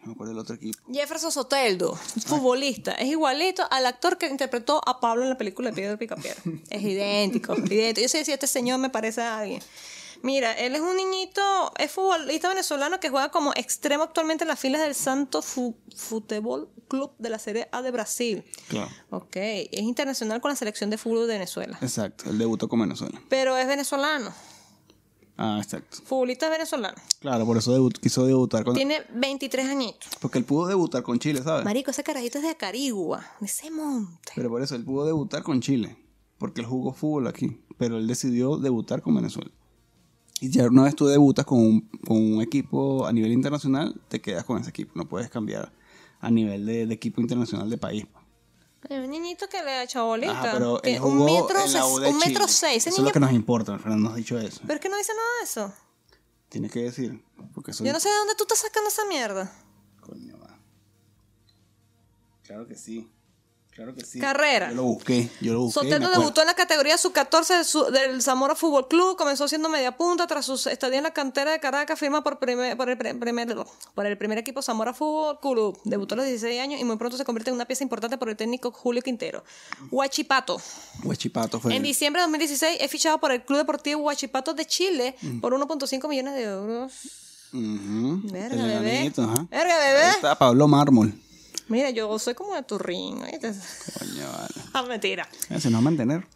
[0.05, 0.79] No me acuerdo del otro equipo.
[0.93, 1.95] Jefferson Soteldo,
[2.27, 6.41] futbolista, es igualito al actor que interpretó a Pablo en la película de Piedra Picapiedra.
[6.71, 8.03] Es idéntico, idéntico.
[8.03, 9.63] Yo sé si este señor me parece a alguien.
[10.23, 14.59] Mira, él es un niñito, es futbolista venezolano que juega como extremo actualmente en las
[14.59, 18.43] filas del Santo Fu- Futebol Club de la Serie A de Brasil.
[18.69, 18.91] Claro.
[19.11, 21.79] Ok, es internacional con la selección de fútbol de Venezuela.
[21.83, 23.21] Exacto, él debutó con Venezuela.
[23.29, 24.33] Pero es venezolano,
[25.37, 25.99] Ah, exacto.
[26.05, 26.97] futbolista venezolano.
[27.19, 28.75] Claro, por eso debut- quiso debutar con...
[28.75, 30.09] Tiene 23 añitos.
[30.21, 31.65] Porque él pudo debutar con Chile, ¿sabes?
[31.65, 34.33] Marico, ese carajito es de Acarigua, de ese monte.
[34.37, 35.97] Pero por eso él pudo debutar con Chile.
[36.39, 37.61] Porque él jugó fútbol aquí.
[37.79, 39.51] Pero él decidió debutar con Venezuela.
[40.41, 44.21] Y ya una vez tú debutas con un, con un equipo a nivel internacional, te
[44.21, 44.93] quedas con ese equipo.
[44.95, 45.73] No puedes cambiar
[46.21, 48.07] a nivel de, de equipo internacional de país.
[48.91, 50.33] Un niñito que le ha hecho bolita.
[50.33, 52.87] Ajá, pero él jugó un metro, en la U ses- de un metro seis.
[52.87, 54.61] Eso es lo que nos importa, Fernando nos ha dicho eso.
[54.63, 55.73] Pero es que no dice nada de eso.
[56.51, 57.25] Tienes que decir.
[57.55, 57.73] Porque.
[57.73, 59.51] Yo no sé de dónde tú estás sacando esa mierda.
[60.01, 60.59] Coño, va.
[62.43, 63.11] Claro que sí.
[63.75, 64.21] Claro que sí.
[64.21, 64.69] Carrera.
[64.71, 65.29] Yo lo busqué.
[65.41, 65.81] Yo lo busqué.
[65.81, 69.17] Sotelo debutó en la categoría sub-14 de su- del Zamora Fútbol Club.
[69.17, 70.29] Comenzó siendo media punta.
[70.29, 73.57] Tras su estadía en la cantera de Caracas, firma por, primer- por, el, primer,
[73.95, 75.77] por el primer equipo Zamora Fútbol Club.
[75.85, 78.29] Debutó a los 16 años y muy pronto se convierte en una pieza importante por
[78.29, 79.43] el técnico Julio Quintero.
[79.91, 80.61] Huachipato.
[81.03, 81.75] Huachipato fue.
[81.75, 85.41] En diciembre de 2016 es fichado por el Club Deportivo Huachipato de Chile Mm.
[85.41, 86.93] por 1.5 millones de euros.
[87.53, 89.13] Verga, bebé.
[89.51, 90.03] Verga, bebé.
[90.05, 91.13] Ahí está Pablo Mármol.
[91.69, 93.19] Mira, yo soy como de Turrín.
[93.21, 94.55] Coño, vale.
[94.73, 95.29] Ah, mentira.
[95.49, 96.27] Se nos va a mantener.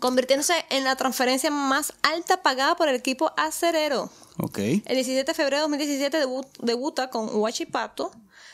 [0.00, 4.10] Convirtiéndose en la transferencia más alta pagada por el equipo acerero.
[4.38, 4.58] Ok.
[4.58, 8.10] El 17 de febrero de 2017 debu- debuta con Huachipato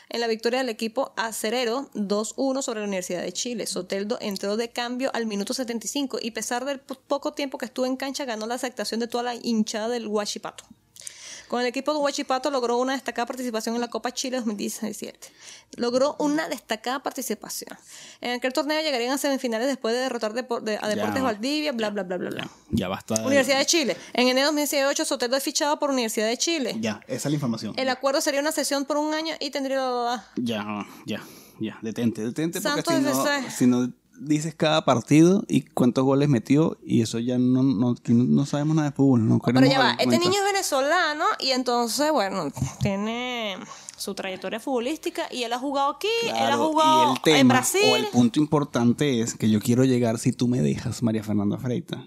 [0.09, 3.65] en la victoria del equipo acerero 2-1 sobre la Universidad de Chile.
[3.65, 7.65] Soteldo entró de cambio al minuto 75 y a pesar del po- poco tiempo que
[7.65, 10.63] estuvo en cancha ganó la aceptación de toda la hinchada del Huachipato.
[11.51, 15.27] Con el equipo de Huachipato logró una destacada participación en la Copa Chile 2017.
[15.75, 17.77] Logró una destacada participación.
[18.21, 20.39] En aquel torneo llegarían a semifinales después de derrotar de-
[20.81, 21.21] a Deportes Ya.
[21.21, 22.49] Valdivia, bla, bla, bla, bla, bla.
[22.69, 23.15] Ya basta.
[23.15, 23.97] de- Universidad de Chile.
[24.13, 26.77] En enero de 2018, Soteldo es fichado por Universidad de Chile.
[26.79, 27.73] Ya, esa es la información.
[27.75, 30.25] El acuerdo sería una sesión por un año y tendría...
[30.37, 31.21] Ya, ya,
[31.59, 31.77] ya.
[31.81, 32.61] Detente, detente.
[32.61, 37.19] Porque Santos si no, si no dices cada partido y cuántos goles metió, y eso
[37.19, 39.27] ya no, no, no, sabemos nada de fútbol.
[39.27, 42.47] No Pero ya va, este niño es venezolano y entonces, bueno,
[42.81, 43.57] tiene
[43.97, 47.81] su trayectoria futbolística y él ha jugado aquí, él ha jugado tema, en Brasil.
[47.91, 51.57] O el punto importante es que yo quiero llegar, si tú me dejas, María Fernanda
[51.57, 52.03] Freita,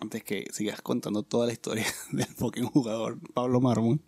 [0.00, 4.00] antes que sigas contando toda la historia del fucking jugador Pablo Mármol,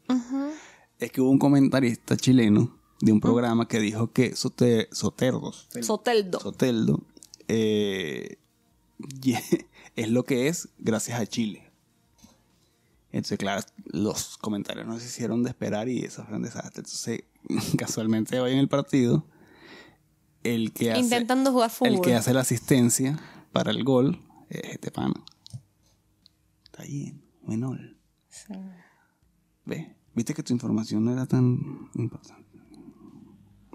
[0.98, 6.40] es que hubo un comentarista chileno de un programa que dijo que Sote- Soterdos, Soteldo.
[6.40, 7.00] Soteldo,
[7.48, 8.38] eh,
[9.96, 11.70] es lo que es gracias a Chile.
[13.12, 16.80] Entonces, claro, los comentarios nos hicieron de esperar y eso fue un desastre.
[16.80, 17.22] Entonces,
[17.78, 19.24] casualmente hoy en el partido,
[20.42, 21.94] el que hace, Intentando jugar fútbol.
[21.94, 23.20] el que hace la asistencia
[23.52, 25.14] para el gol es este pana.
[26.64, 27.78] Está bien, menor.
[28.28, 28.52] Sí.
[29.64, 32.43] Ve, viste que tu información no era tan importante.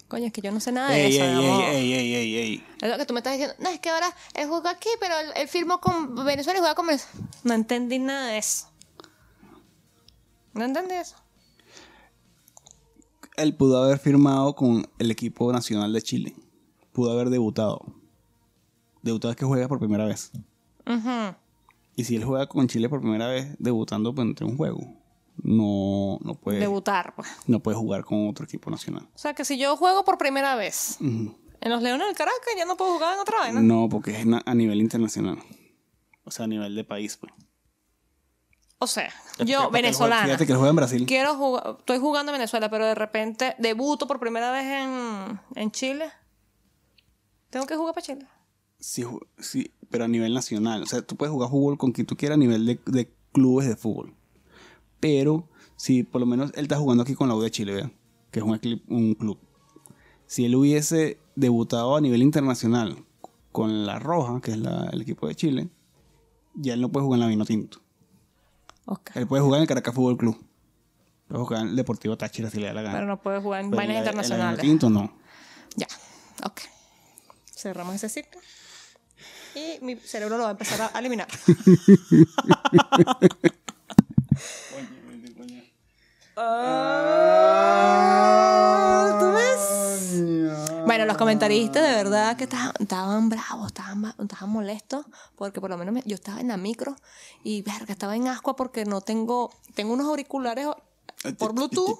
[0.10, 1.24] Coño, es que yo no sé nada de Ey, eso.
[1.26, 1.63] ey, mi amor.
[1.65, 2.63] ey, ey, ey, ey, ey.
[2.82, 3.56] Es lo que tú me estás diciendo.
[3.60, 6.76] No, es que ahora él jugó aquí, pero él, él firmó con Venezuela y juega
[6.76, 7.28] con Venezuela.
[7.43, 8.67] No entendí nada de eso.
[10.54, 11.15] No entendí eso.
[13.38, 16.36] él pudo haber firmado con el equipo nacional de Chile.
[16.91, 17.80] Pudo haber debutado.
[19.02, 20.32] Debutado es que juega por primera vez.
[20.86, 21.36] Ujú.
[21.95, 24.82] Y si él juega con Chile por primera vez, debutando pues, entre un juego,
[25.43, 27.28] no, no, puede, Debutar, pues.
[27.47, 29.08] no puede jugar con otro equipo nacional.
[29.13, 32.65] O sea que si yo juego por primera vez en los Leones del Caracas, ya
[32.65, 33.62] no puedo jugar en otra vaina.
[33.62, 35.39] No, porque es a nivel internacional.
[36.23, 37.34] O sea, a nivel de país, pues.
[38.82, 39.12] O sea,
[39.45, 40.23] yo, venezolana.
[40.23, 41.06] Fíjate que juega en Brasil.
[41.06, 45.71] Quiero jugar, estoy jugando en Venezuela, pero de repente debuto por primera vez en, en
[45.71, 46.12] Chile.
[47.49, 48.25] Tengo que jugar para Chile.
[48.80, 49.06] Sí,
[49.38, 50.84] sí, pero a nivel nacional.
[50.84, 53.67] O sea, tú puedes jugar fútbol con quien tú quieras a nivel de, de clubes
[53.67, 54.15] de fútbol.
[54.99, 57.93] Pero si por lo menos él está jugando aquí con la U de Chile, vean,
[58.31, 58.57] que es un,
[59.15, 59.39] club.
[60.25, 63.03] Si él hubiese debutado a nivel internacional
[63.51, 65.69] con la Roja, que es la- el equipo de Chile,
[66.55, 67.79] ya él no puede jugar en la Vino Tinto.
[68.85, 69.12] Ok.
[69.15, 70.38] Él puede jugar en el Caracas Fútbol Club.
[71.27, 72.95] Puede jugar en el Deportivo Táchira si le da la gana.
[72.95, 74.62] Pero no puedo jugar en vainas la- en la internacionales.
[74.62, 75.13] Vinotinto no.
[75.75, 75.88] Ya,
[76.45, 76.62] ok.
[77.55, 78.39] Cerramos ese ciclo.
[79.55, 81.27] Y mi cerebro lo va a empezar a eliminar.
[87.52, 90.84] Ah, ¿Tú ves?
[90.86, 94.13] Bueno, los comentaristas de verdad que estaban, estaban bravos, estaban,
[94.49, 96.95] molestos, porque por lo menos me- yo estaba en la micro
[97.43, 100.67] y verga, estaba en ascua porque no tengo, tengo unos auriculares
[101.38, 101.99] por Bluetooth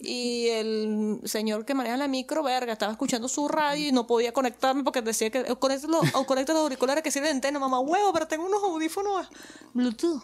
[0.00, 4.32] y el señor que maneja la micro, verga, estaba escuchando su radio y no podía
[4.32, 8.26] conectarme porque decía que conecta los, los auriculares que sirven de antena, mamá huevo, pero
[8.26, 9.28] tengo unos audífonos
[9.74, 10.22] Bluetooth.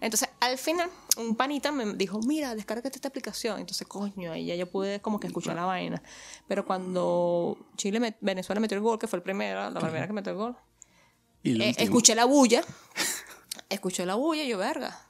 [0.00, 3.60] Entonces, al final, un panita me dijo, mira, descárgate esta aplicación.
[3.60, 6.02] Entonces, coño, ahí ya yo pude como que escuchar la vaina.
[6.48, 10.32] Pero cuando Chile, Venezuela metió el gol, que fue el primero, la primera que metió
[10.32, 10.56] el gol,
[11.42, 12.62] Y eh, escuché la bulla.
[13.68, 15.02] escuché la bulla y yo, verga.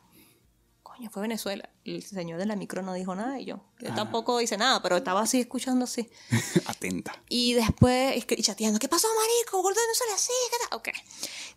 [0.83, 1.68] Coño, fue Venezuela.
[1.85, 3.61] El señor de la micro no dijo nada y yo.
[3.81, 6.09] Yo tampoco hice nada, pero estaba así escuchando así.
[6.66, 7.12] Atenta.
[7.29, 9.61] Y después escri- chateando, ¿qué pasó, marico?
[9.62, 10.14] ¿Gol de Venezuela?
[10.16, 10.79] Sí, ¿qué tal?
[10.79, 10.88] Ok.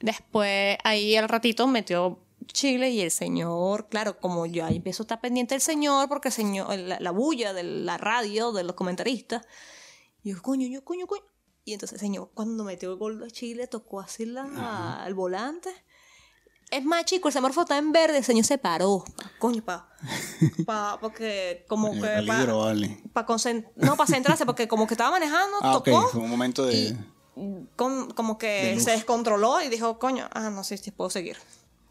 [0.01, 2.19] Después, ahí al ratito metió
[2.53, 6.29] Chile y el señor, claro, como yo ahí empiezo a estar pendiente del señor, porque
[6.29, 9.45] el señor, la, la bulla de la radio, de los comentaristas.
[10.23, 11.23] Y yo, coño, yo, coño, coño.
[11.65, 15.69] Y entonces el señor, cuando metió el gol de Chile, tocó así la, el volante.
[16.71, 19.03] Es más, chico, el semáforo estaba en verde, el señor se paró.
[19.17, 19.89] Pa- Coño, pa,
[20.65, 21.99] pa, porque como que...
[22.01, 23.01] peligro, pa- vale.
[23.13, 23.25] pa
[23.75, 26.95] no, para centrarse, porque como que estaba manejando, Ah, tocó Fue un momento de...
[27.35, 31.37] y con- como que se descontroló y dijo, coño, ah, no sé si puedo seguir.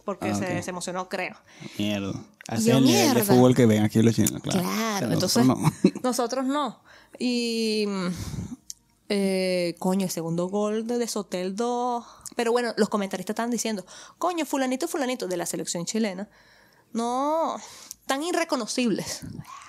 [0.08, 1.36] Porque Ah, se, se emocionó, creo.
[1.76, 2.14] Mierda.
[2.46, 3.34] Así Yo, es el nivel de mierda.
[3.34, 4.62] fútbol que ven aquí los chinos, claro.
[4.62, 6.00] Claro, entonces nosotros no.
[6.02, 6.80] nosotros no.
[7.18, 7.84] Y
[9.10, 12.04] eh, coño, el segundo gol de Desotel 2.
[12.36, 13.84] Pero bueno, los comentaristas están diciendo,
[14.16, 16.26] coño, fulanito, fulanito de la selección chilena.
[16.94, 17.56] No,
[18.06, 19.20] tan irreconocibles.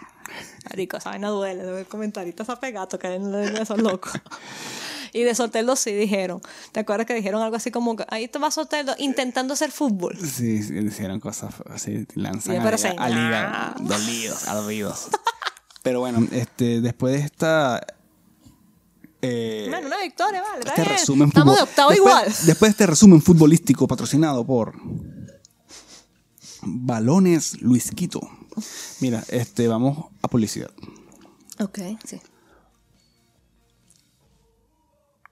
[0.70, 3.14] Marico, esa vaina duele, de ver comentaristas apegados que
[3.62, 4.14] esos locos.
[5.14, 6.42] Y de Soteldo sí dijeron.
[6.72, 10.18] ¿Te acuerdas que dijeron algo así como ahí te va Soteldo intentando hacer fútbol?
[10.18, 13.00] Sí, sí, hicieron cosas así, lanzan Sí, pero a, señal.
[13.00, 15.08] al hígado, dolidos.
[15.84, 17.82] Pero bueno, este, después de esta...
[19.22, 20.64] eh, Bueno, una victoria, vale.
[20.66, 22.26] Este resumen Estamos de octavo después- igual.
[22.46, 24.74] Después de este resumen futbolístico patrocinado por
[26.62, 28.22] Balones Luis Quito.
[29.00, 30.70] Mira, este, vamos a publicidad.
[31.60, 32.20] Ok, sí.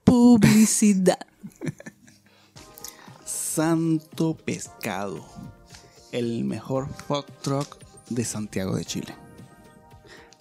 [0.08, 1.18] Publicidad.
[3.26, 5.22] Santo Pescado,
[6.12, 6.88] el mejor
[7.42, 7.76] truck
[8.08, 9.14] de Santiago de Chile.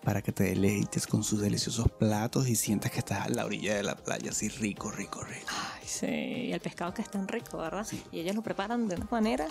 [0.05, 3.75] Para que te deleites con sus deliciosos platos y sientas que estás a la orilla
[3.75, 5.47] de la playa, así rico, rico, rico.
[5.49, 6.05] Ay, sí.
[6.05, 7.85] Y el pescado que es tan rico, ¿verdad?
[8.13, 9.47] Y ellos lo preparan de una manera.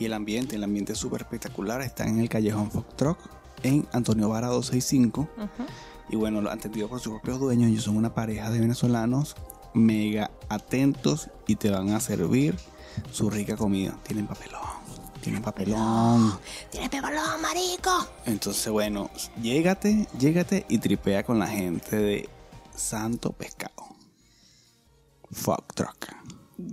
[0.00, 1.80] Y el ambiente, el ambiente es súper espectacular.
[1.80, 3.18] Está en el Callejón Food Truck,
[3.62, 5.28] en Antonio Vara 265.
[5.36, 5.48] Ujú.
[6.08, 7.70] Y bueno, lo atendido por sus propios dueños.
[7.70, 9.36] Ellos son una pareja de venezolanos
[9.74, 12.56] mega atentos y te van a servir
[13.10, 13.98] su rica comida.
[14.04, 14.60] Tienen papelón,
[15.20, 16.38] tienen papelón.
[16.70, 18.06] ¡Tiene pebalón, marico!
[18.24, 19.10] Entonces, bueno,
[19.42, 22.28] llégate, llégate y tripea con la gente de
[22.74, 23.74] Santo Pescado.
[25.30, 26.14] Fuck truck.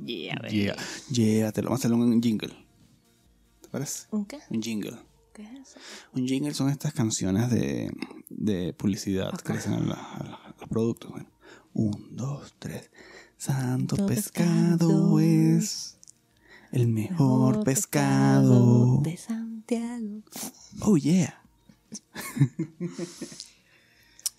[0.06, 0.48] Yeah.
[0.48, 0.76] Yeah.
[1.10, 1.70] Llévatelo.
[1.70, 2.56] Vamos a hacerle un jingle.
[3.62, 4.08] ¿Te parece?
[4.12, 4.40] ¿Un qué?
[4.50, 4.98] Un jingle.
[5.34, 5.80] ¿Qué es eso?
[6.14, 7.92] Un jingle son estas canciones de,
[8.38, 9.90] de publicidad que le hacen.
[11.10, 11.28] Bueno,
[11.74, 12.90] un, dos, tres.
[13.38, 15.98] Santo pescado pescado es
[16.72, 19.02] el mejor pescado.
[19.02, 20.22] de Santiago.
[20.82, 21.42] Oh, yeah.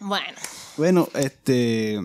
[0.04, 0.36] Bueno,
[0.76, 2.00] Bueno, este.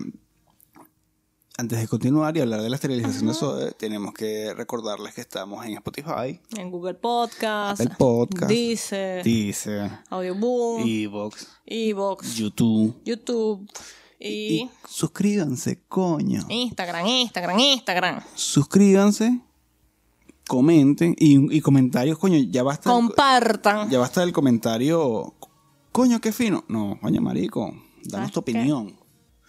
[1.60, 5.66] Antes de continuar y hablar de la esterilización de Zoe, tenemos que recordarles que estamos
[5.66, 12.94] en Spotify, En Google Podcast, Apple Podcast, Dice, Deezer, Audioboom, Evox, Evox, YouTube.
[13.04, 13.68] YouTube
[14.20, 16.46] y, Y suscríbanse, coño.
[16.48, 18.20] Instagram, Instagram, Instagram.
[18.36, 19.40] Suscríbanse,
[20.46, 22.88] comenten y, y comentarios, coño, ya basta.
[22.88, 23.90] el- Compartan.
[23.90, 25.34] ya basta el comentario.
[25.90, 26.64] Coño, qué fino.
[26.68, 27.72] No, coño, marico.
[28.04, 28.52] Danos ¿Sabes tu qué?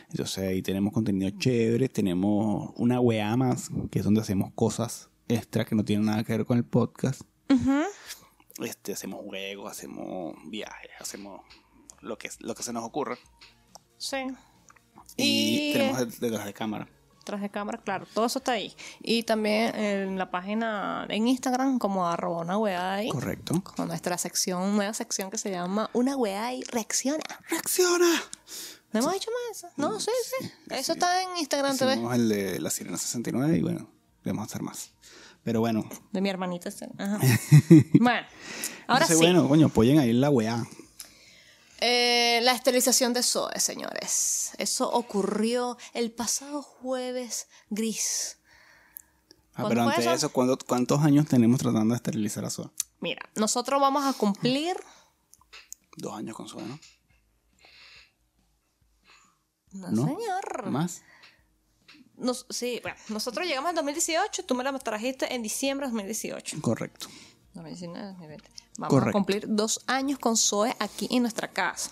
[0.09, 5.65] Entonces ahí tenemos contenido chévere, tenemos una weá más, que es donde hacemos cosas extra
[5.65, 7.21] que no tienen nada que ver con el podcast.
[8.63, 11.41] Este, hacemos juegos, hacemos viajes, hacemos
[12.01, 13.17] lo que, lo que se nos ocurra.
[13.97, 14.17] Sí.
[15.17, 16.87] Y, Y- tenemos det- detrás de cámara.
[17.23, 18.75] Tras de cámara, claro, todo eso está ahí.
[19.01, 23.09] Y también en la página en Instagram como arroba una weá ahí.
[23.09, 23.61] Correcto.
[23.63, 27.23] Con nuestra sección, nueva sección que se llama Una weá y reacciona.
[27.49, 28.21] ¡Reacciona!
[28.91, 29.67] ¿No hemos hecho más eso?
[29.77, 30.51] No, sí, sí.
[30.69, 31.93] Eso está en Instagram TV.
[32.13, 33.89] El de la Sirena 69 y bueno,
[34.23, 34.91] debemos hacer más.
[35.43, 36.69] Pero bueno, De mi hermanita.
[36.97, 37.19] Ajá.
[37.99, 38.27] bueno,
[38.87, 39.23] ahora entonces, sí.
[39.23, 40.63] bueno, coño, apoyen ahí la weá.
[41.85, 44.51] Eh, la esterilización de Zoe, señores.
[44.57, 48.37] Eso ocurrió el pasado jueves gris.
[49.55, 52.69] Ah, ¿Cuándo pero antes de eso, ¿cuánto- ¿cuántos años tenemos tratando de esterilizar a Zoe?
[53.01, 54.77] Mira, nosotros vamos a cumplir.
[55.97, 56.79] Dos años con Zoe, ¿no?
[59.73, 60.05] No, ¿No?
[60.05, 60.69] señor.
[60.71, 61.01] ¿Más?
[62.15, 66.61] Nos- sí, bueno, nosotros llegamos en 2018, tú me la trajiste en diciembre de 2018.
[66.61, 67.07] Correcto.
[67.53, 68.49] 2019, 2020.
[68.77, 69.09] Vamos Correcto.
[69.09, 71.91] a cumplir dos años con Zoe aquí en nuestra casa.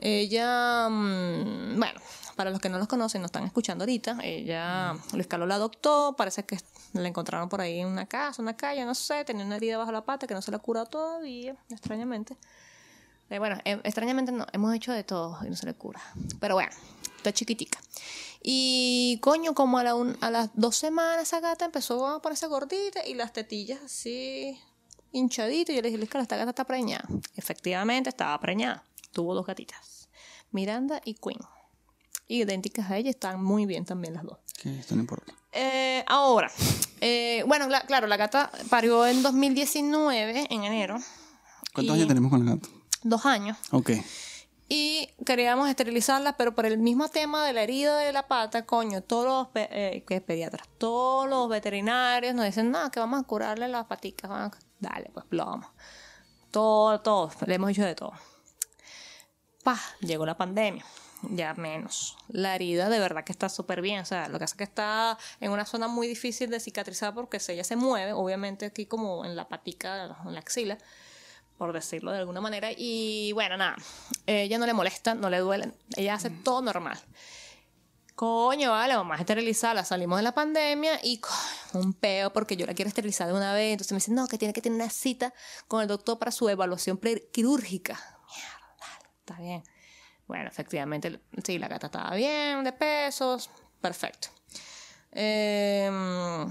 [0.00, 2.00] Ella, mm, bueno,
[2.36, 6.14] para los que no los conocen, no están escuchando ahorita, ella, Luis Carlos la adoptó,
[6.16, 6.58] parece que
[6.92, 9.92] la encontraron por ahí en una casa, una calle, no sé, tenía una herida bajo
[9.92, 12.36] la pata que no se la ha curado todavía, extrañamente.
[13.30, 16.02] Eh, bueno, eh, extrañamente no, hemos hecho de todo y no se le cura.
[16.40, 16.72] Pero bueno,
[17.16, 17.78] está chiquitica.
[18.42, 22.46] Y coño, como a, la un- a las dos semanas esa gata empezó a ponerse
[22.48, 24.60] gordita y las tetillas así
[25.14, 25.72] hinchaditas.
[25.72, 27.06] Y yo le dije, Luis Carlos, esta gata está preñada.
[27.36, 28.84] Efectivamente, estaba preñada.
[29.12, 30.08] Tuvo dos gatitas,
[30.50, 31.38] Miranda y Queen.
[32.28, 34.38] Idénticas a ella, están muy bien también las dos.
[34.60, 35.32] Que esto no importa.
[35.52, 36.50] Eh, ahora,
[37.00, 40.98] eh, bueno, la- claro, la gata parió en 2019, en enero.
[41.74, 42.68] ¿Cuántos años tenemos con la gata?
[43.02, 43.58] Dos años.
[43.70, 43.90] Ok.
[44.68, 49.02] Y queríamos esterilizarla, pero por el mismo tema de la herida de la pata, coño,
[49.02, 53.24] todos los pe- eh, ¿qué pediatras, todos los veterinarios nos dicen, no, que vamos a
[53.24, 54.30] curarle las paticas.
[54.30, 55.66] vamos a- Dale, pues vamos.
[56.50, 58.12] Todo, todo, le hemos dicho de todo.
[59.62, 60.84] Pa, llegó la pandemia.
[61.30, 62.18] Ya menos.
[62.28, 64.00] La herida de verdad que está súper bien.
[64.00, 67.40] O sea, lo que es que está en una zona muy difícil de cicatrizar porque
[67.40, 70.76] si ella se mueve, obviamente aquí como en la patica, en la axila,
[71.56, 72.68] por decirlo de alguna manera.
[72.76, 73.76] Y bueno, nada,
[74.26, 76.98] ella no le molesta, no le duele, ella hace todo normal.
[78.14, 79.84] Coño, vale, vamos a esterilizarla.
[79.84, 81.34] Salimos de la pandemia y coño,
[81.84, 83.72] un peo porque yo la quiero esterilizar de una vez.
[83.72, 85.34] Entonces me dicen, no, que tiene que tener una cita
[85.66, 87.00] con el doctor para su evaluación
[87.32, 87.94] quirúrgica.
[88.28, 89.62] Mierda, dale, está bien.
[90.28, 93.50] Bueno, efectivamente, sí, la gata estaba bien, de pesos,
[93.80, 94.28] perfecto.
[95.10, 95.90] Eh,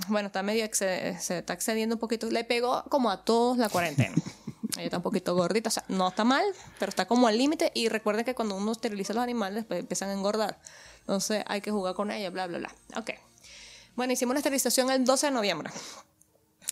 [0.10, 2.30] bueno, está medio se está excediendo un poquito.
[2.30, 4.16] Le pegó como a todos la cuarentena.
[4.76, 6.44] Ella está un poquito gordita, o sea, no está mal,
[6.80, 7.72] pero está como al límite.
[7.76, 10.60] Y recuerden que cuando uno esteriliza a los animales, después empiezan a engordar.
[11.04, 12.76] Entonces hay que jugar con ella, bla, bla, bla.
[12.98, 13.12] Ok.
[13.96, 15.72] Bueno, hicimos una esterilización el 12 de noviembre.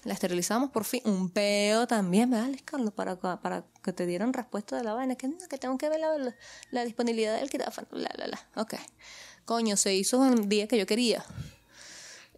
[0.04, 1.02] La esterilizamos por fin.
[1.06, 2.92] Un peo también, ¿verdad, Carlos?
[2.94, 5.16] Para, para que te dieran respuesta de la vaina.
[5.16, 6.36] Que no, que tengo que ver la, la-
[6.72, 7.88] la disponibilidad del quirófano.
[7.92, 8.40] Bla, bla, bla.
[8.56, 8.74] Ok.
[9.46, 11.24] Coño, se hizo el día que yo quería.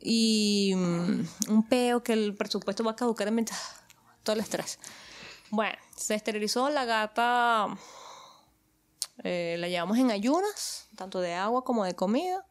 [0.02, 3.56] Y mm, un peo que el presupuesto va a caducar en mitad.
[4.24, 4.80] Todo el estrés.
[5.50, 7.68] Bueno, se esterilizó la gata.
[9.24, 12.46] Eh, la llevamos en ayunas, tanto de agua como de comida.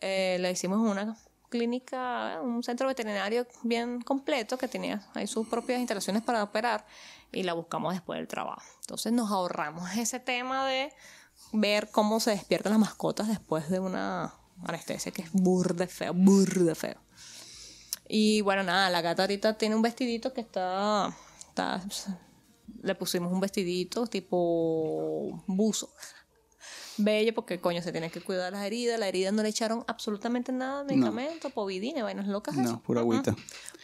[0.00, 1.16] Eh, la hicimos en una
[1.48, 6.84] clínica, un centro veterinario bien completo que tenía ahí sus propias instalaciones para operar
[7.30, 8.62] y la buscamos después del trabajo.
[8.80, 10.92] Entonces nos ahorramos ese tema de
[11.52, 14.34] ver cómo se despiertan las mascotas después de una
[14.64, 16.96] anestesia que es burde feo, burde feo.
[18.08, 21.80] Y bueno, nada, la gata ahorita tiene un vestidito que está, está
[22.82, 25.90] le pusimos un vestidito tipo buzo
[26.96, 28.98] bello porque coño se tiene que cuidar las heridas.
[28.98, 32.56] La herida no le echaron absolutamente nada de medicamento, povidine, vainas locas.
[32.56, 33.34] No, pura agüita.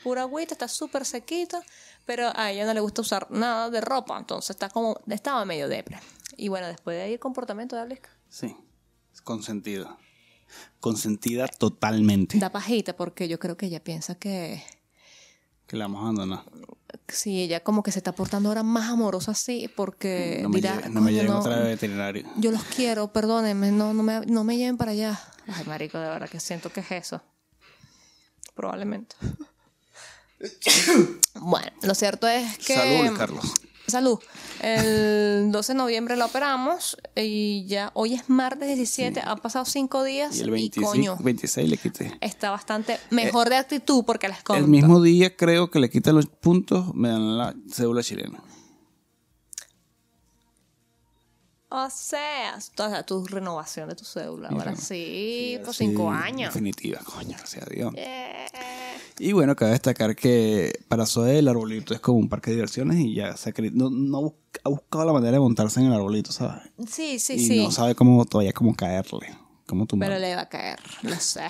[0.03, 1.63] Pura agüita, está súper sequita,
[2.07, 5.69] pero a ella no le gusta usar nada de ropa, entonces está como, estaba medio
[5.69, 5.99] depre.
[6.37, 8.57] Y bueno, después de ahí el comportamiento de Alex Sí,
[9.25, 9.99] consentida.
[10.81, 12.39] Consentida totalmente.
[12.39, 14.63] da pajita porque yo creo que ella piensa que
[15.71, 16.43] Que la vamos a abandonar.
[17.07, 20.75] sí, ella como que se está portando ahora más amorosa así porque No me dirá,
[20.75, 22.27] lleven, no me "Coño, lleven no, otra vez veterinario.
[22.39, 25.21] yo los quiero, perdónenme, no, no, me, no me lleven para allá.
[25.47, 27.23] Ay, marico, de verdad que siento que es eso.
[28.57, 29.15] Probablemente.
[31.35, 32.75] bueno, lo cierto es que...
[32.75, 33.45] Salud, Carlos.
[33.91, 34.19] Salud.
[34.63, 40.03] El 12 de noviembre la operamos y ya hoy es martes 17, han pasado cinco
[40.05, 42.19] días Y y, el 25, coño, 26 le quité.
[42.21, 44.63] está bastante mejor de actitud porque les conto.
[44.63, 48.43] El mismo día creo que le quitan los puntos, me dan la cédula chilena.
[51.73, 54.49] O sea, sea, tu renovación de tu cédula.
[54.49, 56.53] Ahora sí, por Sí, cinco años.
[56.53, 57.93] Definitiva, coño, gracias a Dios.
[57.97, 58.47] Eh,
[59.19, 62.99] Y bueno, cabe destacar que para Zoe el arbolito es como un parque de diversiones
[62.99, 66.33] y ya se ha, no, no ha buscado la manera de montarse en el arbolito,
[66.33, 66.63] ¿sabes?
[66.89, 67.63] sí, sí, y sí.
[67.63, 69.33] no sabe cómo todavía cómo caerle,
[69.67, 70.09] cómo tumbar.
[70.09, 71.47] Pero le va a caer, lo sé.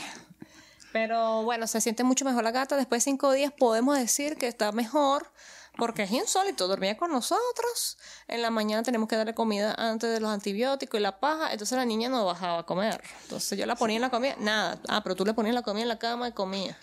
[0.92, 2.76] Pero bueno, se siente mucho mejor la gata.
[2.76, 5.32] Después de cinco días podemos decir que está mejor
[5.80, 6.68] porque es insólito.
[6.68, 7.98] Dormía con nosotros.
[8.28, 11.50] En la mañana tenemos que darle comida antes de los antibióticos y la paja.
[11.50, 13.02] Entonces la niña no bajaba a comer.
[13.22, 14.36] Entonces yo la ponía en la comida.
[14.38, 14.78] Nada.
[14.88, 16.78] Ah, pero tú le ponías la comida en la cama y comía.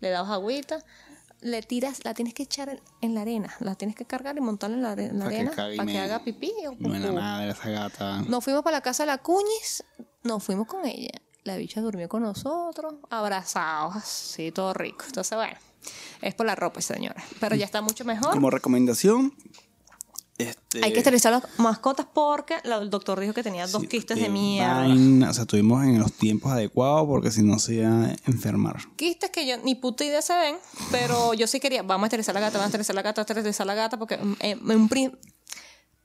[0.00, 0.84] Le dabas agüita.
[1.40, 3.54] Le tiras, la tienes que echar en, la arena.
[3.60, 6.74] La tienes que cargar y montarla en la, en arena para que haga pipí o
[6.78, 8.20] no era nada de esa gata.
[8.28, 9.82] Nos fuimos para la casa de la Cuñis,
[10.22, 11.12] nos fuimos con ella.
[11.44, 15.04] La bicha durmió con nosotros, abrazados, así, todo rico.
[15.06, 15.56] Entonces, bueno,
[16.22, 17.22] es por la ropa, señora.
[17.40, 18.32] Pero ya está mucho mejor.
[18.32, 19.34] Como recomendación,
[20.38, 23.88] este, Hay que esterilizar las mascotas porque la- el doctor dijo que tenía dos sí,
[23.88, 24.78] quistes de mierda.
[24.78, 28.78] vaina, o sea, estuvimos en los tiempos adecuados porque si no se iba a enfermar.
[28.96, 30.56] Quistes que yo ni puta idea se ven,
[30.90, 33.28] pero yo sí quería, vamos a esterilizar la gata, vamos a esterilizar la gata, vamos
[33.30, 34.56] a esterilizar la gata, porque mm, eh,
[34.88, 35.12] prim-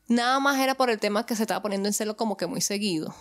[0.09, 2.59] nada más era por el tema que se estaba poniendo en celo como que muy
[2.59, 3.15] seguido.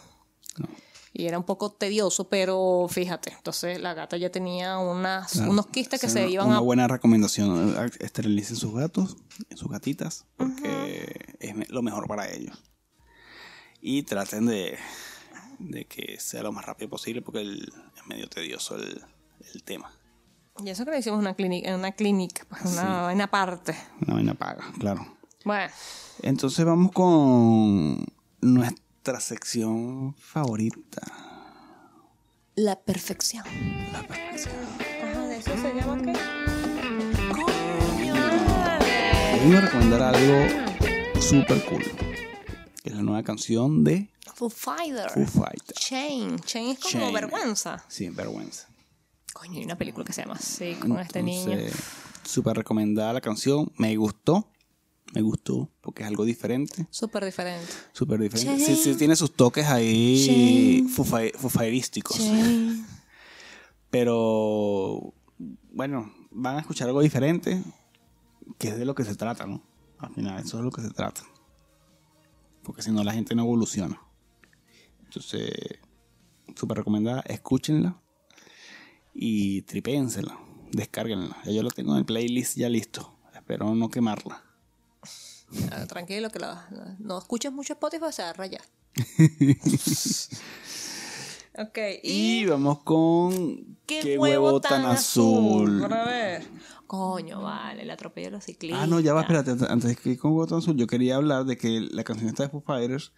[1.16, 5.52] Y era un poco tedioso, pero fíjate, entonces la gata ya tenía unas, Claro.
[5.52, 6.60] unos quistes que se iban una a...
[6.60, 9.16] buena recomendación, esterilicen sus gatos,
[9.54, 12.60] sus gatitas, porque es lo mejor para ellos.
[13.80, 14.76] Y traten de,
[15.60, 19.00] de que sea lo más rápido posible porque el- es medio tedioso el,
[19.54, 19.92] el tema.
[20.64, 23.76] Y eso que le hicimos en una clínica, una clínica, pues una vaina aparte.
[24.04, 25.06] Una vaina paga, claro.
[25.44, 25.72] Bueno,
[26.22, 28.04] Entonces vamos con
[28.40, 31.02] nuestra sección favorita.
[32.56, 33.44] la perfección.
[33.92, 34.54] La perfección.
[35.02, 36.12] Ajá, ¿de eso se llama qué?
[39.46, 41.82] Voy a recomendar algo super cool.
[42.82, 45.10] Que es la nueva canción de Foo Fighter.
[45.10, 45.78] Foo Fighters.
[45.80, 46.38] Chain.
[46.40, 47.14] Chain es como Chain.
[47.14, 47.84] vergüenza.
[47.88, 48.68] Sí, vergüenza.
[49.34, 51.58] Coño, hay una película que se llama así, con este niño.
[52.24, 53.70] Súper recomendada la canción.
[53.76, 54.48] Me gustó.
[55.12, 56.86] Me gustó porque es algo diferente.
[56.90, 57.72] Súper diferente.
[57.92, 58.64] Súper diferente.
[58.64, 62.18] Sí, sí, tiene sus toques ahí fufairísticos.
[63.90, 65.14] Pero
[65.72, 67.62] bueno, van a escuchar algo diferente,
[68.58, 69.62] que es de lo que se trata, ¿no?
[69.98, 71.22] Al final, eso es de lo que se trata.
[72.62, 74.00] Porque si no, la gente no evoluciona.
[75.04, 75.52] Entonces,
[76.56, 78.00] súper recomendada, escúchenla
[79.14, 80.38] y tripénsela,
[80.72, 81.36] descárguenla.
[81.44, 83.16] Ya yo lo tengo en el playlist ya listo.
[83.34, 84.43] Espero no quemarla.
[85.70, 88.62] Ah, Tranquilo, que la- la- no escuches mucho Spotify, se va a rayar.
[91.58, 92.40] ok, y...
[92.40, 95.80] Y vamos con ¡Qué, huevo, tan azul!
[95.80, 96.42] Para ver.
[96.86, 98.82] Coño, vale, le atropello a los ciclistas.
[98.82, 99.52] Ah, no, ya va, espérate.
[99.68, 102.44] Antes- de que ir con Botón Azul, yo quería hablar de que la canción esta
[102.44, 103.12] de Foo Fighters,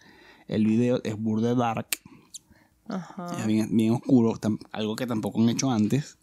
[0.47, 1.87] el video es burde dark,
[2.87, 3.37] Ajá.
[3.39, 4.39] es bien, bien oscuro,
[4.71, 6.17] algo que tampoco han hecho antes.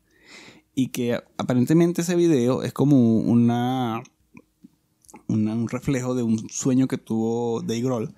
[0.75, 4.03] Y que aparentemente ese video es como una,
[5.29, 8.15] una- un reflejo de un sueño que tuvo Dave Grohl.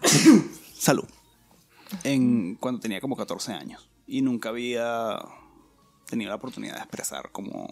[0.78, 1.04] Salud.
[2.04, 3.88] En, cuando tenía como 14 años.
[4.06, 5.18] Y nunca había
[6.06, 7.68] tenido la oportunidad de expresar como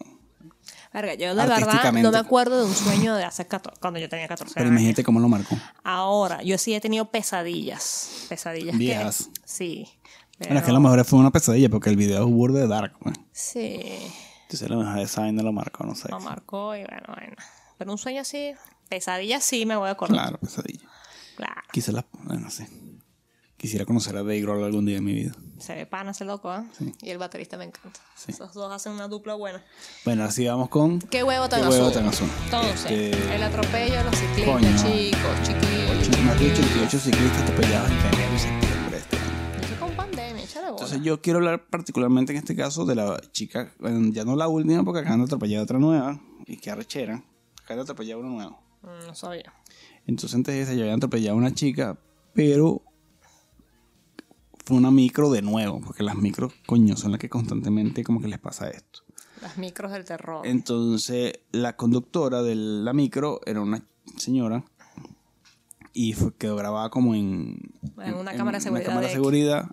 [0.93, 4.09] Verga, yo de verdad no me acuerdo de un sueño de hace 14, cuando yo
[4.09, 4.81] tenía 14 Pero años.
[4.81, 5.57] imagínate cómo lo marcó.
[5.85, 8.27] Ahora, yo sí he tenido pesadillas.
[8.29, 8.73] Pesadillas.
[8.73, 9.31] que- Viejas.
[9.45, 9.87] sí.
[10.39, 12.95] Bueno, es que a lo mejor fue una pesadilla porque el video es burde dark.
[13.01, 13.17] pues.
[13.33, 13.81] Sí.
[14.43, 16.09] Entonces a lo mejor esa vaina lo marcó, no sé.
[16.11, 17.37] Lo marcó y bueno, bueno.
[17.79, 18.53] Pero un sueño así,
[18.89, 20.17] pesadilla sí me voy a acordar.
[20.17, 20.89] Claro, pesadilla.
[21.37, 21.61] Claro.
[21.73, 22.03] Quizás la.
[22.51, 22.65] Sí.
[22.65, 22.71] Quizás
[23.59, 25.33] Quisiera conocer a Dave Grohl algún día en mi vida.
[25.59, 26.63] Se ve pana ese loco, ¿eh?
[27.01, 27.99] Y el baterista me encanta.
[28.15, 28.31] Sí.
[28.33, 29.65] Esos dos hacen una dupla buena.
[30.05, 31.01] Bueno, así vamos con...
[31.01, 31.81] ¿Qué huevo tan ¿Qué azul?
[31.81, 32.29] huevo tan azul?
[32.45, 34.69] Entonces, Este- el atropello de los ciclistas, Coño.
[34.77, 36.09] chicos, chiquillos.
[36.09, 39.65] Ocho- Más de 88 ciclistas atropellados en enero y septiembre de este año.
[39.65, 40.77] Eso con pandemia, échale bola.
[40.83, 44.49] Entonces yo quiero hablar particularmente en este caso de la chica, bueno, ya no la
[44.49, 47.23] última porque acaban de atropellar a otra nueva y que arrechera.
[47.67, 48.61] Acaban de atropellar a una nueva.
[48.83, 49.53] Mm, No sabía.
[50.07, 51.99] Entonces antes de esa ya habían atropellado a una chica,
[52.33, 52.81] pero
[54.65, 58.29] fue una micro de nuevo, porque las micros, coño, son las que constantemente como que
[58.29, 59.01] les pasa esto.
[59.43, 60.47] Las micros del terror.
[60.47, 63.85] Entonces la conductora de la micro era una
[64.17, 64.65] señora
[65.93, 67.59] y fue, quedó grabada como en,
[67.99, 69.71] En una cámara de seguridad Una cámara de seguridad.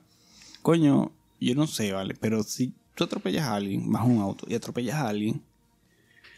[0.63, 4.47] Coño, yo no sé, vale, pero si tú atropellas a alguien, vas a un auto
[4.49, 5.43] y atropellas a alguien,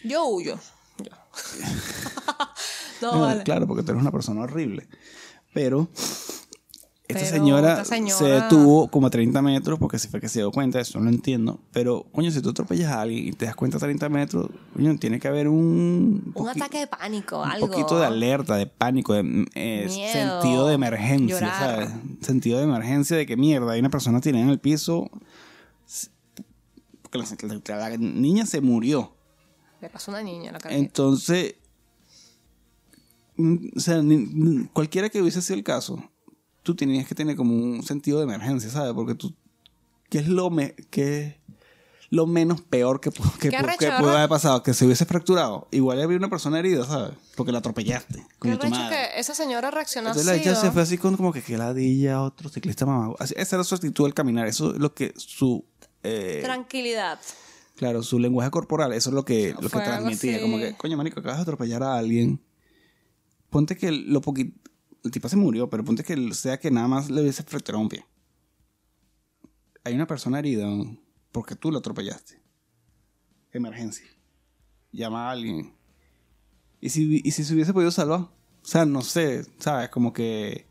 [0.04, 0.60] Yo huyo.
[3.02, 3.44] No, vale.
[3.44, 4.88] Claro, porque tú eres una persona horrible.
[5.54, 5.90] Pero
[7.08, 10.28] esta Pero señora, esta señora- se detuvo como a 30 metros porque se fue que
[10.30, 11.60] se dio cuenta, eso no lo entiendo.
[11.72, 14.98] Pero, coño, si tú atropellas a alguien y te das cuenta a 30 metros, coño,
[14.98, 17.68] tiene que haber un, Un ataque de pánico, un algo.
[17.68, 20.12] poquito de alerta, de pánico, de eh, Miedo,
[20.42, 21.60] sentido de emergencia, llorar.
[21.60, 21.90] ¿sabes?
[22.22, 25.10] Sentido de emergencia de que mierda, hay una persona tirada en el piso.
[27.04, 29.12] Porque la, la- la niña se murió.
[29.86, 30.76] Le pasó una niña en la cara.
[30.76, 31.56] Entonces,
[33.38, 36.04] mm, o sea, ni- ni- cualquiera que hubiese sido el caso,
[36.64, 38.94] tú tenías que tener como un sentido de emergencia, ¿sabes?
[38.94, 39.34] Porque tú,
[40.10, 41.36] ¿qué es lo, me, qué es
[42.10, 43.58] lo menos peor que, que, que
[43.88, 44.64] haber pasado?
[44.64, 45.68] Que se hubiese fracturado.
[45.72, 47.16] Igual había una persona herida, ¿sabes?
[47.36, 48.26] Porque la atropellaste.
[48.40, 48.96] Coño, tu madre.
[49.14, 50.38] que esa señora reaccionó Entonces así.
[50.40, 53.14] la chica se fue así con como que que ladilla, otro ciclista mamá.
[53.20, 54.48] Así- Esa era su actitud al caminar.
[54.48, 55.64] Eso es lo que su...
[56.04, 57.20] eh, Tranquilidad.
[57.76, 60.42] Claro, su lenguaje corporal, eso es lo que, lo que transmitía.
[60.42, 62.42] Como que, coño, marico, acabas de atropellar a alguien.
[63.50, 64.58] Ponte que lo poquito.
[65.04, 67.90] El tipo se murió, pero ponte que sea que nada más le hubiese fracturado un
[67.90, 68.06] pie.
[69.84, 70.68] Hay una persona herida
[71.32, 72.42] porque tú lo atropellaste.
[73.52, 74.06] Emergencia.
[74.92, 75.76] Llama a alguien.
[76.80, 78.22] ¿Y si, y si se hubiese podido salvar?
[78.22, 79.90] O sea, no sé, ¿sabes?
[79.90, 80.66] Como que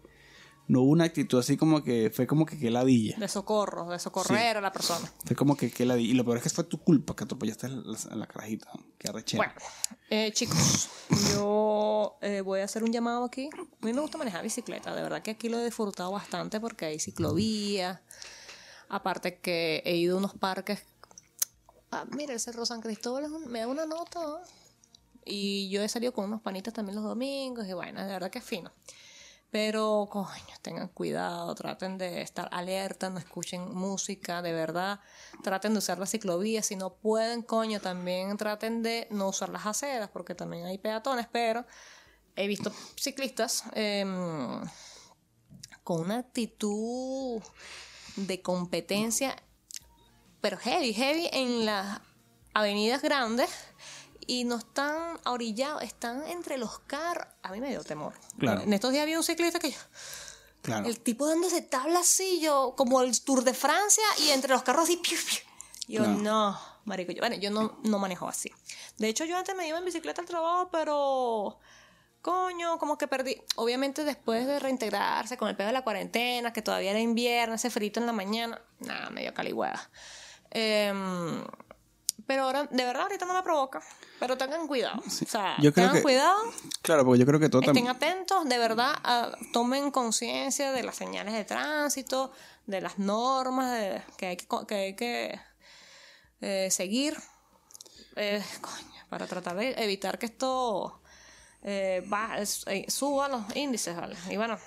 [0.67, 3.17] no hubo una actitud así como que fue como que que ladilla.
[3.19, 5.12] De socorro, de socorrer a la persona.
[5.27, 7.25] Fue como que, que la di- Y lo peor es que fue tu culpa que
[7.25, 8.69] atropellaste la, a la carajita.
[8.99, 9.45] Que arrechera.
[9.45, 9.61] Bueno,
[10.11, 10.89] eh, chicos,
[11.33, 13.49] yo eh, voy a hacer un llamado aquí.
[13.53, 16.87] A mí me gusta manejar bicicleta, de verdad que aquí lo he disfrutado bastante porque
[16.87, 18.01] hay ciclovías.
[18.89, 20.83] Aparte que he ido a unos parques.
[21.91, 24.21] Ah, mira, el Cerro San Cristóbal me da una nota.
[24.21, 24.39] ¿no?
[25.25, 28.39] Y yo he salido con unos panitas también los domingos y bueno, de verdad que
[28.41, 28.71] es fino.
[29.55, 34.99] Pero, coño, tengan cuidado, traten de estar alerta, no escuchen música, de verdad.
[35.45, 36.61] Traten de usar la ciclovía.
[36.61, 41.29] Si no pueden, coño, también traten de no usar las aceras, porque también hay peatones,
[41.31, 41.65] pero
[42.35, 44.61] he visto ciclistas em,
[45.85, 47.41] con una actitud
[48.17, 49.37] de competencia,
[50.41, 52.01] pero heavy, heavy en las
[52.55, 53.51] avenidas grandes
[54.27, 57.27] y no están orillados, están entre los carros.
[57.43, 58.14] A mí me dio temor.
[58.39, 58.62] Claro.
[58.62, 59.79] En estos días había un ciclista que yo-
[60.62, 60.87] Claro.
[60.87, 64.87] el tipo dándose tabla así, yo, como el Tour de Francia, y entre los carros
[64.89, 65.18] piu, piu.
[65.87, 68.51] Yo, no, marico, yo, bueno, yo no, no manejo así.
[68.97, 71.59] De hecho, yo antes me iba en bicicleta al trabajo, pero,
[72.22, 73.37] coño, como que perdí.
[73.57, 77.68] Obviamente, después de reintegrarse con el pedo de la cuarentena, que todavía era invierno, ese
[77.68, 79.91] frito en la mañana, nada, medio caligüeda.
[80.51, 81.45] Em,
[82.27, 83.83] pero ahora, de verdad, ahorita no me provoca.
[84.20, 85.03] Pero tengan cuidado.
[85.07, 86.37] O sea, Yo creo tengan que- cuidado.
[86.83, 87.89] Claro, porque yo creo que todo Estén también.
[87.95, 92.33] atentos, de verdad, a- tomen conciencia de las señales de tránsito,
[92.66, 95.41] de las normas de- que hay que, que, hay que
[96.41, 97.16] eh, seguir
[98.16, 101.01] eh, coño, para tratar de evitar que esto
[101.62, 102.37] eh, va-
[102.89, 104.16] suba los índices, ¿vale?
[104.31, 104.59] Y bueno,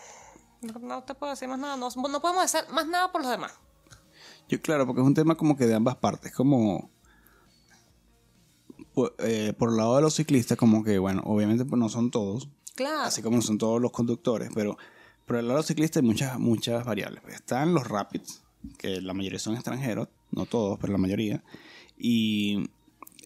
[0.62, 3.30] no, no te puedo decir más nada, no, no podemos hacer más nada por los
[3.32, 3.54] demás.
[4.50, 6.34] Yo, claro, porque es un tema como que de ambas partes.
[6.34, 6.90] Como.
[8.98, 12.10] Por, eh, por el lado de los ciclistas, como que, bueno, obviamente pues, no son
[12.10, 12.50] todos.
[12.76, 13.02] Claro.
[13.02, 14.50] Así como no son todos los conductores.
[14.56, 14.76] Pero
[15.28, 17.22] por el lado de los ciclistas hay muchas, muchas variables.
[17.22, 18.42] Pues, Están los rapids,
[18.80, 20.08] que la mayoría son extranjeros.
[20.32, 21.44] No todos, pero la mayoría.
[21.96, 22.70] Y.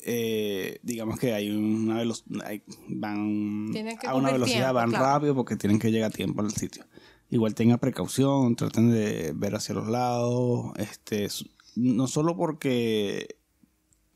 [0.04, 2.52] eh, digamos que hay una velocidad.
[2.90, 3.72] Van
[4.06, 5.06] a una velocidad, tiempo, van claro.
[5.06, 6.84] rápido porque tienen que llegar a tiempo al sitio.
[7.30, 11.30] Igual tengan precaución, traten de ver hacia los lados, este,
[11.78, 13.38] no solo porque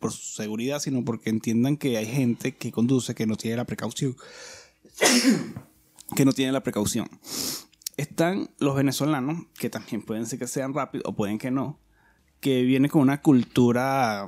[0.05, 3.65] por su seguridad, sino porque entiendan que hay gente que conduce que no tiene la
[3.65, 4.15] precaución,
[6.15, 7.09] que no tiene la precaución.
[7.97, 11.79] Están los venezolanos, que también pueden ser que sean rápidos o pueden que no,
[12.39, 14.27] que vienen con una cultura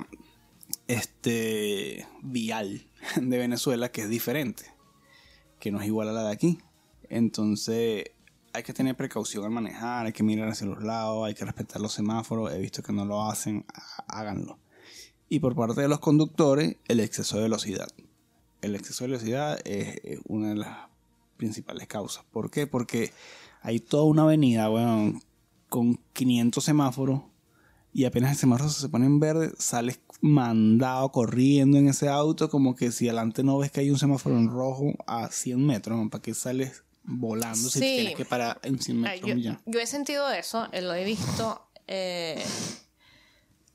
[0.88, 4.66] este vial de Venezuela que es diferente,
[5.60, 6.58] que no es igual a la de aquí.
[7.08, 8.06] Entonces,
[8.52, 11.80] hay que tener precaución al manejar, hay que mirar hacia los lados, hay que respetar
[11.80, 12.52] los semáforos.
[12.52, 13.64] He visto que no lo hacen,
[14.08, 14.58] háganlo.
[15.30, 17.88] Y por parte de los conductores, el exceso de velocidad.
[18.62, 20.78] El exceso de velocidad es una de las
[21.38, 22.24] principales causas.
[22.32, 22.68] ¿Por qué?
[22.68, 23.12] Porque
[23.62, 25.20] hay toda una avenida, bueno,
[25.70, 27.22] con 500 semáforos
[27.94, 32.76] y apenas el semáforo se pone en verde, sales mandado corriendo en ese auto como
[32.76, 36.22] que si adelante no ves que hay un semáforo en rojo a 100 metros, ¿para
[36.22, 39.32] que sales volando si tienes que parar en 100 metros?
[39.36, 41.64] yo, yo, he sentido eso, eh, lo he visto...
[41.88, 42.44] Eh,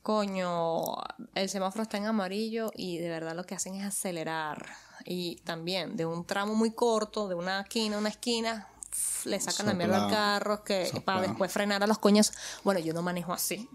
[0.03, 0.97] coño,
[1.35, 4.67] el semáforo está en amarillo y de verdad lo que hacen es acelerar.
[5.05, 8.69] Y también de un tramo muy corto, de una esquina a una esquina,
[9.25, 12.33] le sacan la mierda al carro que para después frenar a los coños.
[12.65, 13.69] Bueno, yo no manejo así.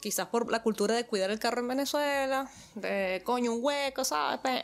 [0.00, 4.62] Quizás por la cultura de cuidar el carro en Venezuela, de coño, un hueco, ¿sabes?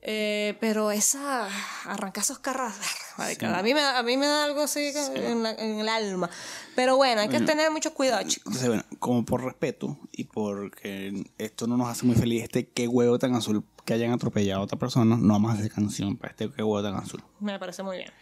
[0.00, 1.48] Eh, pero esa
[1.84, 2.72] arrancar esos carros
[3.16, 6.30] a, mí me, a mí me da algo así en, el alma.
[6.76, 8.46] Pero bueno hay que tener mucho cuidado chicos.
[8.46, 12.86] entonces bueno como por respeto y porque esto no nos hace muy feliz este qué
[12.86, 16.30] huevo tan azul que hayan atropellado a otra persona no vamos a hacer canción para
[16.30, 17.22] este qué huevo tan azul.
[17.40, 18.12] Me parece muy bien.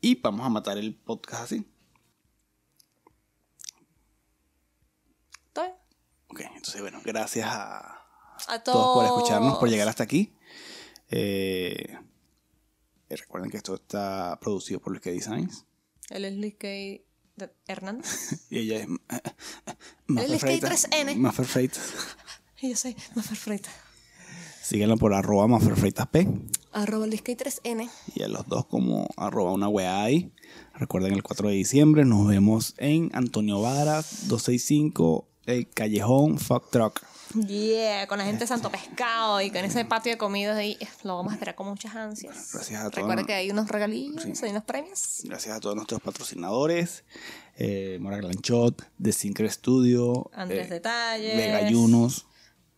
[0.00, 1.64] Y vamos a matar el podcast así.
[5.46, 5.74] ¿Está bien?
[6.26, 7.99] ok entonces bueno gracias a
[8.48, 8.94] a todos.
[8.94, 10.32] por escucharnos, por llegar hasta aquí.
[11.10, 11.96] Eh,
[13.08, 15.64] recuerden que esto está producido por Luis Designs.
[16.10, 16.54] Él es Luis
[17.66, 18.46] Hernández.
[18.50, 18.88] y ella es.
[20.08, 21.16] Él es 3N.
[21.16, 21.94] Maffer Freitas.
[22.60, 23.72] y yo soy Maffer Freitas.
[24.62, 25.58] Síguenlo por arroba
[26.12, 26.28] P.
[26.72, 27.90] Arroba 3N.
[28.14, 30.32] Y a los dos como arroba una wea ahí.
[30.74, 37.02] Recuerden el 4 de diciembre nos vemos en Antonio Varas 265 el Callejón Fuck Truck.
[37.34, 40.76] Yeah, con la gente de Santo Pescado y con ese patio de comidas ahí.
[41.04, 42.50] Lo vamos a esperar con muchas ansias.
[42.52, 42.96] Gracias a todos.
[42.96, 45.20] Recuerda que hay unos regalillos, hay unos premios.
[45.24, 47.04] Gracias a todos nuestros patrocinadores.
[47.56, 50.28] Eh, Mora Glanchot, The Sinker Studio.
[50.34, 51.36] Andrés eh, Detalles.
[51.36, 52.26] Vega Yunos.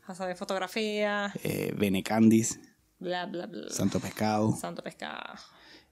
[0.06, 1.32] Casa de Fotografía.
[1.42, 2.60] Eh, Bene Candis.
[2.98, 3.70] Bla, bla, bla.
[3.70, 4.54] Santo Pescado.
[4.54, 5.34] Santo Pescado.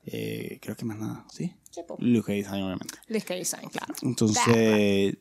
[0.05, 1.55] Eh, creo que más nada, ¿sí?
[1.71, 2.99] Sí, Luis Design, obviamente.
[3.07, 3.95] Luis Design, claro.
[4.03, 5.17] Entonces...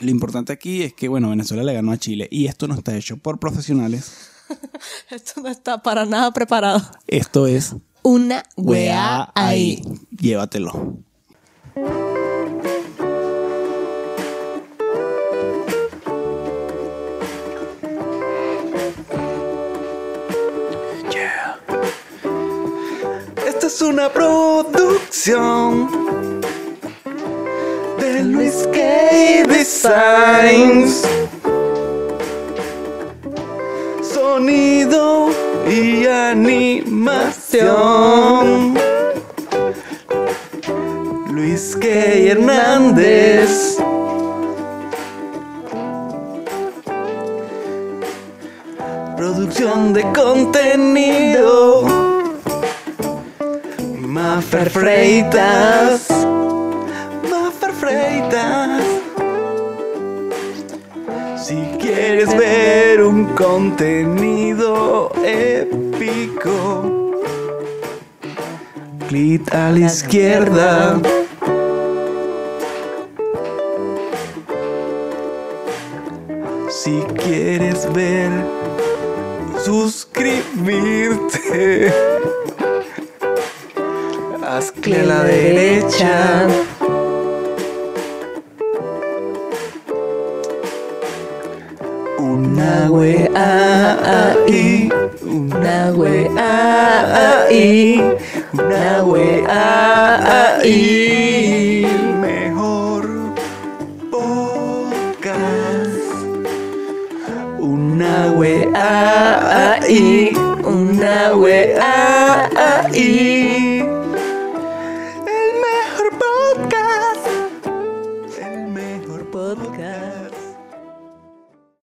[0.00, 2.96] Lo importante aquí es que, bueno, Venezuela le ganó a Chile y esto no está
[2.96, 4.30] hecho por profesionales.
[5.10, 6.80] esto no está para nada preparado.
[7.06, 9.82] Esto es una wea ahí.
[10.10, 10.98] Llévatelo.
[21.10, 21.58] Yeah.
[23.46, 25.88] Esta es una producción
[28.24, 28.78] Luis K.
[29.88, 31.08] Designs.
[34.02, 35.30] Sonido
[35.66, 37.48] y animación.
[41.30, 41.86] Luis K.
[41.88, 43.78] Hernández.
[49.16, 51.86] Producción de contenido.
[54.02, 56.27] Mafer Freitas.
[63.38, 67.12] Contenido épico,
[69.06, 71.00] clic a la izquierda.
[76.68, 78.28] Si quieres ver,
[79.64, 81.92] suscribirte.
[84.44, 86.48] Hazle a la derecha.